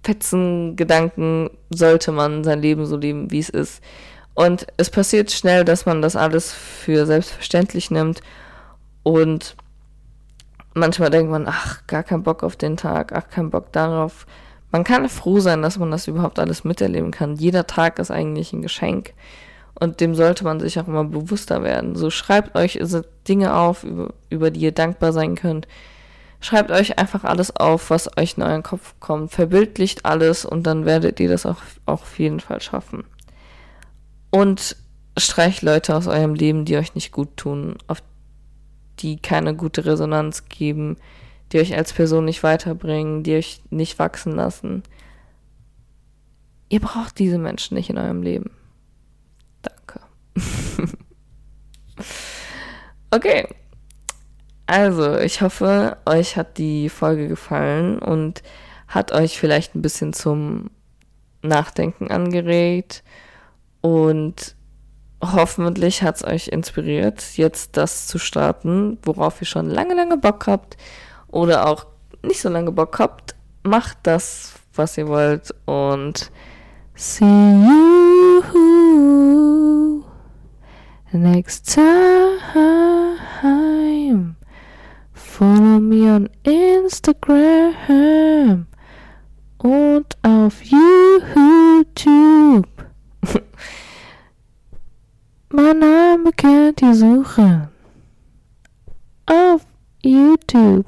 Fetzen 0.03 0.77
Gedanken 0.77 1.49
sollte 1.71 2.13
man 2.13 2.45
sein 2.45 2.61
Leben 2.61 2.85
so 2.85 2.99
leben, 2.99 3.31
wie 3.31 3.39
es 3.39 3.49
ist. 3.49 3.83
Und 4.35 4.67
es 4.77 4.91
passiert 4.91 5.31
schnell, 5.31 5.65
dass 5.65 5.87
man 5.87 6.03
das 6.03 6.15
alles 6.15 6.53
für 6.53 7.07
selbstverständlich 7.07 7.91
nimmt 7.91 8.21
und 9.09 9.57
manchmal 10.75 11.09
denkt 11.09 11.31
man, 11.31 11.47
ach, 11.49 11.87
gar 11.87 12.03
keinen 12.03 12.25
Bock 12.25 12.43
auf 12.43 12.57
den 12.57 12.77
Tag, 12.77 13.15
ach, 13.15 13.31
keinen 13.31 13.49
Bock 13.49 13.73
darauf. 13.73 14.27
Man 14.71 14.85
kann 14.85 15.09
froh 15.09 15.41
sein, 15.41 15.63
dass 15.63 15.79
man 15.79 15.91
das 15.91 16.09
überhaupt 16.09 16.39
alles 16.39 16.63
miterleben 16.63 17.11
kann. 17.11 17.35
Jeder 17.35 17.67
Tag 17.67 17.99
ist 17.99 18.11
eigentlich 18.11 18.53
ein 18.53 18.61
Geschenk. 18.61 19.15
Und 19.81 20.01
dem 20.01 20.15
sollte 20.15 20.45
man 20.45 20.61
sich 20.61 20.79
auch 20.79 20.87
immer 20.89 21.05
bewusster 21.05 21.63
werden. 21.63 21.97
So 21.97 22.11
schreibt 22.11 22.55
euch 22.55 22.79
Dinge 23.27 23.55
auf, 23.55 23.83
über, 23.83 24.13
über 24.29 24.51
die 24.51 24.61
ihr 24.61 24.73
dankbar 24.73 25.15
sein 25.15 25.37
könnt. 25.37 25.67
Schreibt 26.41 26.71
euch 26.71 26.99
einfach 26.99 27.25
alles 27.25 27.57
auf, 27.57 27.89
was 27.89 28.15
euch 28.19 28.37
in 28.37 28.43
euren 28.43 28.63
Kopf 28.63 28.95
kommt. 29.01 29.33
Verbildlicht 29.33 30.05
alles 30.05 30.45
und 30.45 30.65
dann 30.67 30.85
werdet 30.85 31.19
ihr 31.19 31.31
das 31.31 31.47
auch, 31.47 31.63
auch 31.87 32.03
auf 32.03 32.19
jeden 32.19 32.41
Fall 32.41 32.61
schaffen. 32.61 33.05
Und 34.29 34.77
streicht 35.17 35.63
Leute 35.63 35.97
aus 35.97 36.09
eurem 36.09 36.35
Leben, 36.35 36.67
die 36.67 36.77
euch 36.77 36.95
nicht 36.95 37.11
gut 37.11 37.39
tun, 37.39 37.79
auf 37.87 38.03
die 39.03 39.21
keine 39.21 39.55
gute 39.55 39.85
Resonanz 39.85 40.49
geben, 40.49 40.97
die 41.53 41.61
euch 41.61 41.77
als 41.77 41.93
Person 41.93 42.25
nicht 42.25 42.43
weiterbringen, 42.43 43.23
die 43.23 43.37
euch 43.37 43.63
nicht 43.71 43.99
wachsen 43.99 44.33
lassen. 44.33 44.83
Ihr 46.69 46.81
braucht 46.81 47.19
diese 47.19 47.39
Menschen 47.39 47.75
nicht 47.75 47.91
in 47.91 47.99
eurem 47.99 48.23
Leben. 48.23 48.51
okay. 53.11 53.49
Also, 54.67 55.19
ich 55.19 55.41
hoffe, 55.41 55.97
euch 56.05 56.37
hat 56.37 56.59
die 56.59 56.91
Folge 56.91 57.29
gefallen 57.29 57.99
und 57.99 58.43
hat 58.87 59.13
euch 59.13 59.39
vielleicht 59.39 59.75
ein 59.75 59.83
bisschen 59.83 60.13
zum 60.13 60.71
Nachdenken 61.43 62.11
angeregt 62.11 63.03
und 63.81 64.57
hoffentlich 65.21 66.03
hat 66.03 66.17
es 66.17 66.25
euch 66.25 66.49
inspiriert, 66.49 67.37
jetzt 67.37 67.77
das 67.77 68.07
zu 68.07 68.19
starten, 68.19 68.99
worauf 69.03 69.41
ihr 69.41 69.47
schon 69.47 69.69
lange, 69.69 69.95
lange 69.95 70.17
Bock 70.17 70.47
habt 70.47 70.77
oder 71.29 71.69
auch 71.69 71.87
nicht 72.23 72.41
so 72.41 72.49
lange 72.49 72.73
Bock 72.73 72.99
habt. 72.99 73.35
Macht 73.63 73.99
das, 74.05 74.55
was 74.75 74.97
ihr 74.97 75.09
wollt 75.09 75.55
und 75.67 76.31
see 76.95 77.25
you 77.25 78.43
next 81.13 81.75
time. 81.75 82.39
Follow 85.13 85.79
me 85.79 86.11
on 86.11 86.29
Instagram 86.45 88.67
und 89.59 90.17
auf 90.23 90.63
YouTube. 90.65 92.67
mein 95.51 95.79
Name 95.79 96.31
könnt 96.37 96.83
ihr 96.83 96.95
suchen. 96.95 97.69
Auf 99.27 99.63
YouTube 100.03 100.87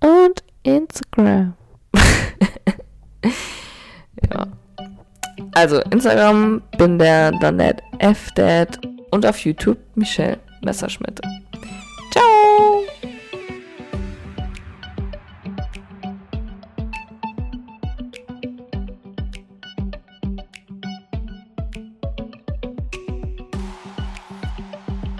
und 0.00 0.44
Instagram. 0.62 1.54
ja. 4.30 4.46
Also 5.52 5.80
Instagram 5.90 6.62
bin 6.78 6.98
der 6.98 7.32
Danette 7.32 7.82
F 7.98 8.30
Dad 8.34 8.78
und 9.10 9.26
auf 9.26 9.38
YouTube 9.40 9.78
Michelle 9.94 10.38
Messerschmidt. 10.62 11.20